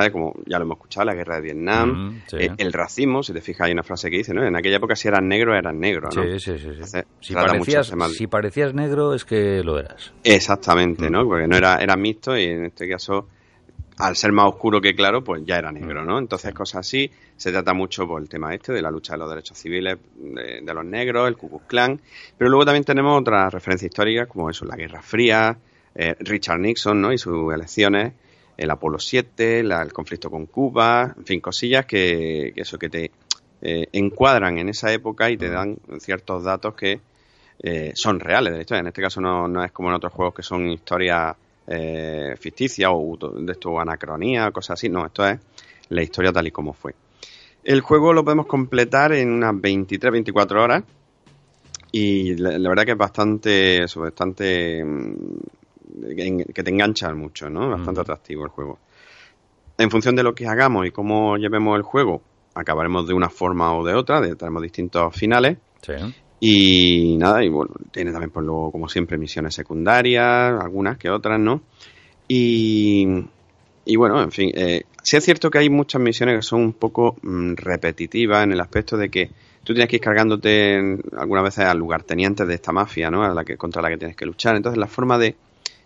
como 0.08 0.34
ya 0.46 0.58
lo 0.58 0.64
hemos 0.64 0.76
escuchado, 0.76 1.04
la 1.04 1.14
guerra 1.14 1.36
de 1.36 1.42
Vietnam, 1.42 1.90
mm, 1.90 2.22
eh, 2.38 2.50
el 2.56 2.72
racismo, 2.72 3.22
si 3.22 3.32
te 3.32 3.40
fijas 3.40 3.66
hay 3.66 3.72
una 3.72 3.82
frase 3.82 4.10
que 4.10 4.16
dice, 4.16 4.32
¿no? 4.32 4.42
En 4.44 4.56
aquella 4.56 4.76
época 4.76 4.96
si 4.96 5.08
eras 5.08 5.22
negro, 5.22 5.54
eras 5.54 5.74
negro, 5.74 6.08
¿no? 6.14 6.22
Sí, 6.22 6.40
sí, 6.40 6.58
sí. 6.58 6.98
si, 7.20 7.34
parecías, 7.34 7.92
si, 8.16 8.26
parecías, 8.26 8.72
negro 8.72 9.14
es 9.14 9.24
que 9.24 9.62
lo 9.62 9.78
eras. 9.78 10.12
Exactamente, 10.24 11.10
¿no? 11.10 11.26
Porque 11.26 11.46
no 11.46 11.56
era, 11.56 11.76
era 11.76 11.96
mixto 11.96 12.38
y 12.38 12.44
en 12.44 12.64
este 12.66 12.88
caso 12.88 13.26
al 14.00 14.16
ser 14.16 14.32
más 14.32 14.46
oscuro 14.46 14.80
que 14.80 14.94
claro, 14.94 15.22
pues 15.22 15.42
ya 15.44 15.56
era 15.56 15.70
negro, 15.70 16.04
¿no? 16.04 16.18
Entonces, 16.18 16.52
cosas 16.54 16.86
así. 16.86 17.10
Se 17.36 17.52
trata 17.52 17.72
mucho 17.74 18.06
por 18.06 18.20
el 18.20 18.28
tema 18.28 18.54
este 18.54 18.72
de 18.72 18.82
la 18.82 18.90
lucha 18.90 19.14
de 19.14 19.18
los 19.18 19.28
derechos 19.28 19.58
civiles 19.58 19.98
de, 20.16 20.74
los 20.74 20.84
negros, 20.84 21.28
el 21.28 21.36
Ku 21.36 21.48
Klux 21.48 21.66
Klan. 21.66 22.00
Pero 22.36 22.50
luego 22.50 22.64
también 22.64 22.84
tenemos 22.84 23.20
otras 23.20 23.52
referencias 23.52 23.90
históricas, 23.90 24.26
como 24.26 24.50
eso, 24.50 24.64
la 24.64 24.76
Guerra 24.76 25.02
Fría, 25.02 25.56
eh, 25.94 26.16
Richard 26.20 26.60
Nixon, 26.60 27.00
¿no? 27.00 27.12
Y 27.12 27.18
sus 27.18 27.52
elecciones, 27.52 28.14
el 28.60 28.70
Apolo 28.70 28.98
7, 28.98 29.60
el 29.60 29.92
conflicto 29.94 30.30
con 30.30 30.44
Cuba, 30.44 31.14
en 31.16 31.24
fin, 31.24 31.40
cosillas 31.40 31.86
que, 31.86 32.52
eso 32.54 32.78
que 32.78 32.90
te 32.90 33.10
eh, 33.62 33.86
encuadran 33.92 34.58
en 34.58 34.68
esa 34.68 34.92
época 34.92 35.30
y 35.30 35.38
te 35.38 35.48
dan 35.48 35.78
ciertos 35.98 36.44
datos 36.44 36.74
que 36.74 37.00
eh, 37.62 37.92
son 37.94 38.20
reales 38.20 38.52
de 38.52 38.58
la 38.58 38.60
historia. 38.60 38.80
En 38.80 38.88
este 38.88 39.00
caso 39.00 39.18
no, 39.22 39.48
no 39.48 39.64
es 39.64 39.72
como 39.72 39.88
en 39.88 39.94
otros 39.94 40.12
juegos 40.12 40.34
que 40.34 40.42
son 40.42 40.68
historias 40.68 41.34
eh, 41.66 42.34
ficticia 42.38 42.90
o 42.90 43.16
de 43.16 43.50
esto 43.50 43.80
anacronía, 43.80 44.50
cosas 44.50 44.74
así. 44.78 44.90
No, 44.90 45.06
esto 45.06 45.26
es 45.26 45.40
la 45.88 46.02
historia 46.02 46.30
tal 46.30 46.46
y 46.46 46.50
como 46.50 46.74
fue. 46.74 46.94
El 47.64 47.80
juego 47.80 48.12
lo 48.12 48.24
podemos 48.24 48.44
completar 48.44 49.12
en 49.12 49.30
unas 49.30 49.54
23-24 49.54 50.62
horas 50.62 50.84
y 51.92 52.34
la, 52.36 52.68
verdad 52.68 52.84
que 52.84 52.92
es 52.92 52.98
bastante, 52.98 53.86
bastante 53.96 54.84
mm, 54.84 55.38
que 56.54 56.62
te 56.62 56.70
engancha 56.70 57.12
mucho, 57.14 57.50
¿no? 57.50 57.70
Bastante 57.70 58.00
atractivo 58.00 58.44
el 58.44 58.50
juego. 58.50 58.78
En 59.78 59.90
función 59.90 60.14
de 60.16 60.22
lo 60.22 60.34
que 60.34 60.46
hagamos 60.46 60.86
y 60.86 60.90
cómo 60.90 61.36
llevemos 61.36 61.76
el 61.76 61.82
juego, 61.82 62.22
acabaremos 62.54 63.06
de 63.06 63.14
una 63.14 63.30
forma 63.30 63.74
o 63.74 63.84
de 63.84 63.94
otra, 63.94 64.20
tenemos 64.36 64.62
distintos 64.62 65.14
finales. 65.14 65.58
Sí. 65.82 65.94
Y 66.40 67.16
nada, 67.18 67.44
y 67.44 67.48
bueno, 67.48 67.74
tiene 67.90 68.12
también, 68.12 68.30
pues 68.30 68.46
luego, 68.46 68.72
como 68.72 68.88
siempre, 68.88 69.18
misiones 69.18 69.54
secundarias, 69.54 70.54
algunas 70.60 70.96
que 70.96 71.10
otras, 71.10 71.38
¿no? 71.38 71.62
Y, 72.28 73.06
y 73.84 73.96
bueno, 73.96 74.22
en 74.22 74.30
fin, 74.30 74.50
eh, 74.54 74.84
sí 75.02 75.16
es 75.16 75.24
cierto 75.24 75.50
que 75.50 75.58
hay 75.58 75.68
muchas 75.68 76.00
misiones 76.00 76.36
que 76.36 76.42
son 76.42 76.60
un 76.60 76.72
poco 76.72 77.16
mm, 77.22 77.54
repetitivas 77.56 78.44
en 78.44 78.52
el 78.52 78.60
aspecto 78.60 78.96
de 78.96 79.10
que 79.10 79.30
tú 79.64 79.74
tienes 79.74 79.88
que 79.88 79.96
ir 79.96 80.02
cargándote 80.02 80.98
algunas 81.16 81.44
veces 81.44 81.64
al 81.66 81.78
lugarteniente 81.78 82.46
de 82.46 82.54
esta 82.54 82.72
mafia, 82.72 83.10
¿no? 83.10 83.22
A 83.22 83.34
la 83.34 83.44
que, 83.44 83.56
contra 83.56 83.82
la 83.82 83.90
que 83.90 83.98
tienes 83.98 84.16
que 84.16 84.26
luchar. 84.26 84.56
Entonces, 84.56 84.78
la 84.78 84.86
forma 84.86 85.18
de 85.18 85.36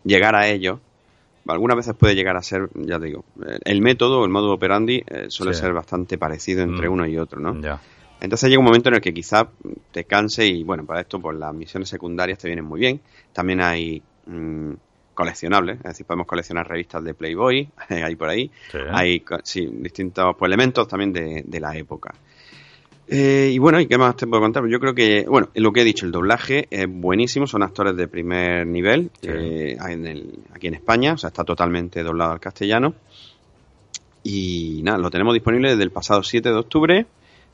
llegar 0.05 0.35
a 0.35 0.49
ellos, 0.49 0.79
algunas 1.47 1.77
veces 1.77 1.95
puede 1.95 2.15
llegar 2.15 2.37
a 2.37 2.43
ser, 2.43 2.69
ya 2.75 2.99
te 2.99 3.07
digo, 3.07 3.25
el 3.65 3.83
método, 3.83 4.25
el 4.25 4.31
modo 4.31 4.53
operandi 4.53 5.05
eh, 5.07 5.27
suele 5.29 5.55
ser 5.55 5.73
bastante 5.73 6.17
parecido 6.17 6.63
entre 6.63 6.89
mm. 6.89 6.93
uno 6.93 7.07
y 7.07 7.19
otro, 7.19 7.41
¿no? 7.41 7.61
Ya. 7.61 7.81
Entonces 8.21 8.49
llega 8.49 8.59
un 8.59 8.65
momento 8.65 8.89
en 8.89 8.95
el 8.95 9.01
que 9.03 9.13
quizá 9.13 9.49
te 9.93 10.05
canse 10.05 10.47
y 10.47 10.65
bueno, 10.65 10.87
para 10.87 11.03
esto 11.03 11.21
pues 11.21 11.37
las 11.37 11.53
misiones 11.53 11.91
secundarias 11.91 12.39
te 12.39 12.49
vienen 12.49 12.65
muy 12.65 12.81
bien. 12.81 13.01
También 13.35 13.61
hay 13.61 14.03
mm, 14.27 14.73
coleccionables, 15.13 15.77
es 15.79 15.85
decir, 15.85 16.07
podemos 16.07 16.27
coleccionar 16.27 16.67
revistas 16.67 17.05
de 17.05 17.13
Playboy, 17.13 17.69
hay 17.89 18.17
por 18.17 18.29
ahí. 18.29 18.51
Hay 18.91 19.23
sí, 19.43 19.69
distintos 19.71 20.37
pues, 20.39 20.49
elementos 20.49 20.89
también 20.89 21.13
de, 21.13 21.61
la 21.61 21.77
época. 21.77 22.15
Eh, 23.09 23.51
y 23.53 23.59
bueno, 23.59 23.81
¿y 23.81 23.87
qué 23.87 23.99
más 23.99 24.17
te 24.17 24.27
puedo 24.27 24.43
contar? 24.43 24.67
Yo 24.67 24.81
creo 24.81 24.95
que, 24.95 25.27
bueno, 25.29 25.49
lo 25.55 25.73
que 25.73 25.83
he 25.83 25.85
dicho, 25.85 26.07
el 26.07 26.13
doblaje 26.13 26.67
es 26.71 26.87
buenísimo, 26.89 27.47
son 27.47 27.63
actores 27.63 27.97
de 27.97 28.09
primer 28.09 28.67
nivel 28.67 29.11
eh, 29.23 29.77
aquí 29.79 30.67
en 30.67 30.75
España, 30.75 31.13
o 31.13 31.19
sea, 31.19 31.29
está 31.29 31.45
totalmente 31.45 32.03
doblado 32.03 32.33
al 32.33 32.41
castellano. 32.41 32.95
Y 34.23 34.81
nada, 34.83 34.97
lo 34.99 35.11
tenemos 35.11 35.35
disponible 35.35 35.71
desde 35.71 35.83
el 35.83 35.91
pasado 35.91 36.23
7 36.23 36.49
de 36.49 36.55
octubre 36.55 37.07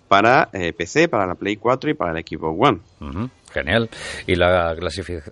para 0.06 0.50
eh, 0.52 0.72
PC, 0.72 1.08
para 1.08 1.26
la 1.26 1.34
Play 1.34 1.56
4 1.56 1.90
y 1.90 1.94
para 1.94 2.16
el 2.16 2.24
Xbox 2.24 2.68
One. 2.68 2.80
Genial. 3.52 3.90
Y 4.26 4.36
la 4.36 4.76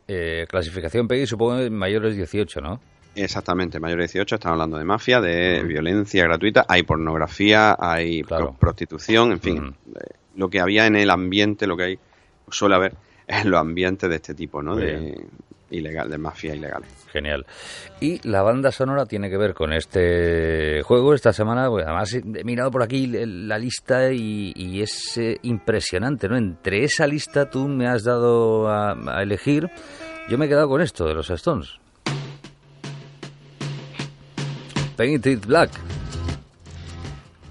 eh, 0.08 0.46
clasificación 0.48 1.06
PEGI 1.06 1.26
supongo 1.26 1.70
mayores 1.70 2.16
18, 2.16 2.60
¿no? 2.60 2.80
Exactamente, 3.24 3.80
mayores 3.80 4.12
18, 4.12 4.36
estamos 4.36 4.54
hablando 4.54 4.78
de 4.78 4.84
mafia, 4.84 5.20
de 5.20 5.62
violencia 5.64 6.22
gratuita, 6.24 6.64
hay 6.68 6.84
pornografía, 6.84 7.76
hay 7.78 8.22
prostitución, 8.22 9.32
en 9.32 9.40
fin, 9.40 9.74
eh, 9.88 10.14
lo 10.36 10.48
que 10.48 10.60
había 10.60 10.86
en 10.86 10.94
el 10.94 11.10
ambiente, 11.10 11.66
lo 11.66 11.76
que 11.76 11.82
hay, 11.82 11.98
suele 12.48 12.76
haber 12.76 12.94
en 13.26 13.50
los 13.50 13.60
ambientes 13.60 14.08
de 14.08 14.16
este 14.16 14.34
tipo, 14.34 14.62
¿no? 14.62 14.76
De, 14.76 15.20
ilegal, 15.70 16.08
de 16.08 16.18
mafia 16.18 16.54
ilegal. 16.54 16.82
Genial. 17.12 17.44
Y 18.00 18.26
la 18.28 18.42
banda 18.42 18.70
sonora 18.70 19.06
tiene 19.06 19.28
que 19.28 19.36
ver 19.36 19.52
con 19.52 19.72
este 19.72 20.82
juego 20.82 21.12
esta 21.12 21.32
semana. 21.32 21.68
Pues 21.68 21.84
además, 21.84 22.14
he 22.14 22.44
mirado 22.44 22.70
por 22.70 22.82
aquí 22.82 23.06
la 23.06 23.58
lista 23.58 24.12
y, 24.12 24.80
es 24.80 25.18
eh, 25.18 25.38
impresionante, 25.42 26.28
¿no? 26.28 26.36
Entre 26.36 26.84
esa 26.84 27.06
lista 27.06 27.50
tú 27.50 27.66
me 27.68 27.86
has 27.86 28.04
dado 28.04 28.68
a, 28.68 29.22
elegir. 29.22 29.68
Yo 30.28 30.38
me 30.38 30.46
he 30.46 30.48
quedado 30.48 30.68
con 30.68 30.80
esto 30.80 31.06
de 31.06 31.14
los 31.14 31.28
Stones. 31.30 31.78
Painted 34.98 35.46
Black. 35.46 35.70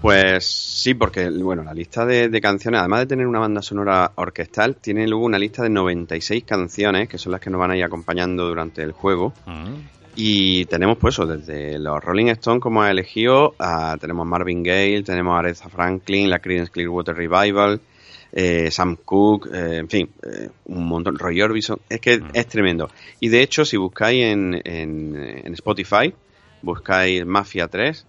Pues 0.01 0.45
sí, 0.45 0.93
porque 0.93 1.29
bueno, 1.29 1.63
la 1.63 1.73
lista 1.73 2.05
de, 2.05 2.41
canciones, 2.41 2.81
además 2.81 2.99
de 2.99 3.05
tener 3.07 3.25
una 3.25 3.39
banda 3.39 3.61
sonora 3.61 4.11
orquestal, 4.15 4.75
tiene 4.75 5.07
luego 5.07 5.23
una 5.23 5.39
lista 5.39 5.63
de 5.63 5.69
96 5.69 6.43
canciones, 6.43 7.07
que 7.07 7.17
son 7.17 7.31
las 7.31 7.39
que 7.39 7.49
nos 7.49 7.59
van 7.59 7.71
a 7.71 7.77
ir 7.77 7.85
acompañando 7.85 8.45
durante 8.47 8.83
el 8.83 8.91
juego. 8.91 9.33
Mm. 9.45 9.75
Y 10.17 10.65
tenemos 10.65 10.97
pues 10.97 11.15
eso, 11.15 11.25
desde 11.25 11.79
los 11.79 12.03
Rolling 12.03 12.27
Stones 12.27 12.61
como 12.61 12.81
ha 12.81 12.91
elegido, 12.91 13.55
tenemos 14.01 14.27
Marvin 14.27 14.61
Gaye, 14.61 15.03
tenemos 15.03 15.39
Aretha 15.39 15.69
Franklin, 15.69 16.29
la 16.29 16.39
Creedence 16.39 16.71
Clearwater 16.71 17.15
Revival, 17.15 17.79
eh, 18.33 18.69
Sam 18.71 18.97
Cooke, 19.03 19.49
eh, 19.53 19.77
en 19.77 19.89
fin, 19.89 20.09
eh, 20.23 20.49
un 20.65 20.85
montón, 20.85 21.17
Roy 21.17 21.41
Orbison, 21.41 21.79
es 21.89 22.01
que 22.01 22.19
mm. 22.19 22.29
es 22.33 22.47
tremendo. 22.47 22.89
Y 23.19 23.29
de 23.29 23.41
hecho, 23.41 23.63
si 23.63 23.77
buscáis 23.77 24.25
en, 24.25 24.61
en, 24.65 25.53
Spotify, 25.53 26.13
buscáis 26.61 27.25
Mafia 27.25 27.67
3, 27.67 28.07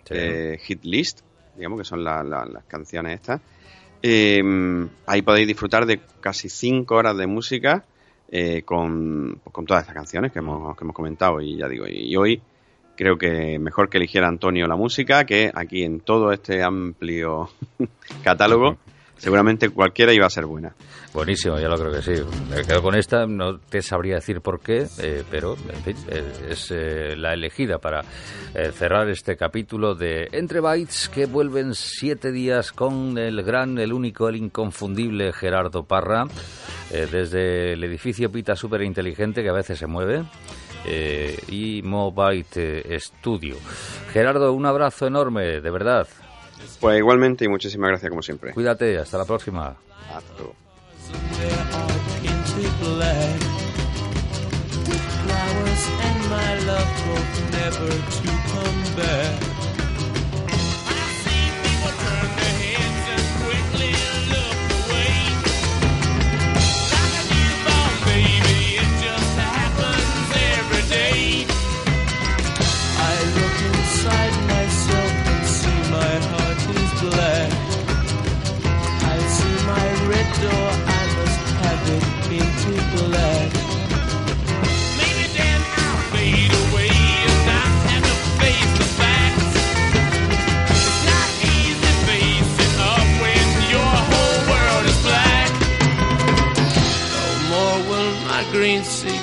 Hit 0.61 0.85
List, 0.85 1.21
digamos 1.57 1.79
que 1.79 1.85
son 1.85 2.05
las 2.05 2.65
canciones 2.67 3.15
estas. 3.15 3.41
Eh, 4.03 4.43
ahí 5.07 5.23
podéis 5.23 5.49
disfrutar 5.49 5.87
de 5.87 6.01
casi 6.21 6.49
cinco 6.49 6.97
horas 6.97 7.17
de 7.17 7.27
música 7.27 7.85
eh, 8.31 8.63
con, 8.63 9.41
con, 9.51 9.67
todas 9.67 9.83
estas 9.83 9.95
canciones 9.95 10.33
que 10.33 10.39
hemos, 10.39 10.77
que 10.77 10.85
hemos 10.85 10.95
comentado. 10.95 11.41
Y 11.41 11.57
ya 11.57 11.69
digo, 11.69 11.87
y, 11.89 12.15
hoy 12.17 12.41
creo 12.97 13.19
que 13.19 13.59
mejor 13.59 13.89
que 13.89 13.99
eligiera 13.99 14.29
Antonio 14.29 14.67
la 14.67 14.77
música 14.77 15.25
que 15.25 15.51
aquí 15.53 15.83
en 15.83 16.01
todo 16.01 16.33
este 16.33 16.63
amplio 16.63 17.49
catálogo 18.23 18.79
seguramente 19.19 19.69
cualquiera 19.71 20.13
iba 20.13 20.27
a 20.27 20.31
ser 20.31 20.47
buena. 20.47 20.75
Buenísimo, 21.13 21.59
ya 21.59 21.69
lo 21.69 21.77
creo 21.77 21.93
que 21.93 22.03
sí. 22.03 22.23
Me 22.51 22.63
quedo 22.63 22.83
con 22.83 22.95
esta, 22.95 23.27
no 23.27 23.59
te 23.59 23.83
sabría 23.83 24.17
decir 24.17 24.41
por 24.41 24.61
qué, 24.61 24.87
eh, 24.99 25.25
pero 25.31 25.57
en 25.57 25.83
fin, 25.83 25.97
eh, 26.09 26.23
es 26.51 26.71
eh, 26.71 27.17
la 27.17 27.35
elegida 27.35 27.79
para 27.79 28.03
cerrar 28.73 29.09
este 29.09 29.37
capítulo 29.37 29.95
de 29.95 30.29
Entre 30.33 30.61
Bytes 30.61 31.09
que 31.09 31.27
vuelven 31.27 31.75
siete 31.75 32.33
días 32.33 32.73
con 32.73 33.17
el 33.19 33.43
gran, 33.43 33.79
el 33.79 33.93
único, 33.93 34.29
el 34.29 34.37
inconfundible 34.37 35.33
Gerardo 35.33 35.85
Parra, 35.85 36.25
desde 36.91 37.75
el 37.75 37.85
edificio 37.85 38.33
Pita 38.33 38.57
súper 38.57 38.83
inteligente 38.83 39.43
que 39.43 39.51
a 39.51 39.53
veces 39.53 39.79
se 39.79 39.87
mueve. 39.87 40.25
y 41.49 41.83
Mobite 41.83 42.99
Studio. 42.99 43.57
Gerardo, 44.13 44.53
un 44.53 44.67
abrazo 44.67 45.07
enorme, 45.07 45.61
de 45.61 45.71
verdad. 45.71 46.09
Pues 46.81 46.99
igualmente 46.99 47.45
y 47.45 47.49
muchísimas 47.49 47.89
gracias 47.91 48.11
como 48.11 48.23
siempre. 48.23 48.53
Cuídate, 48.53 48.99
hasta 48.99 49.19
la 49.19 49.25
próxima. 49.25 49.77
Hasta 50.15 50.33
luego. 50.39 50.55
Flowers 55.29 55.85
and 56.01 56.21
my 56.31 56.67
love 56.67 56.91
hope 57.05 57.35
never 57.53 57.91
to 57.91 58.29
come 58.53 58.97
back. 58.97 59.58